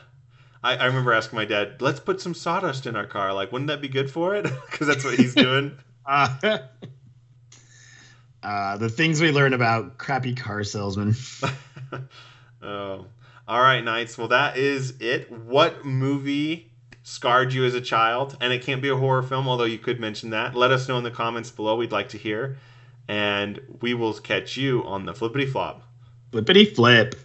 [0.64, 3.34] I, I remember asking my dad, let's put some sawdust in our car.
[3.34, 4.44] Like, wouldn't that be good for it?
[4.44, 5.78] Because that's what he's doing.
[6.06, 6.60] Uh,
[8.44, 11.16] uh the things we learn about crappy car salesmen.
[12.62, 13.06] oh.
[13.46, 14.18] All right, Knights.
[14.18, 15.30] Well, that is it.
[15.30, 16.72] What movie
[17.04, 18.38] scarred you as a child?
[18.40, 20.56] And it can't be a horror film, although you could mention that.
[20.56, 21.76] Let us know in the comments below.
[21.76, 22.58] We'd like to hear.
[23.10, 25.84] And we will catch you on the flippity flop.
[26.32, 27.16] Flippity flip.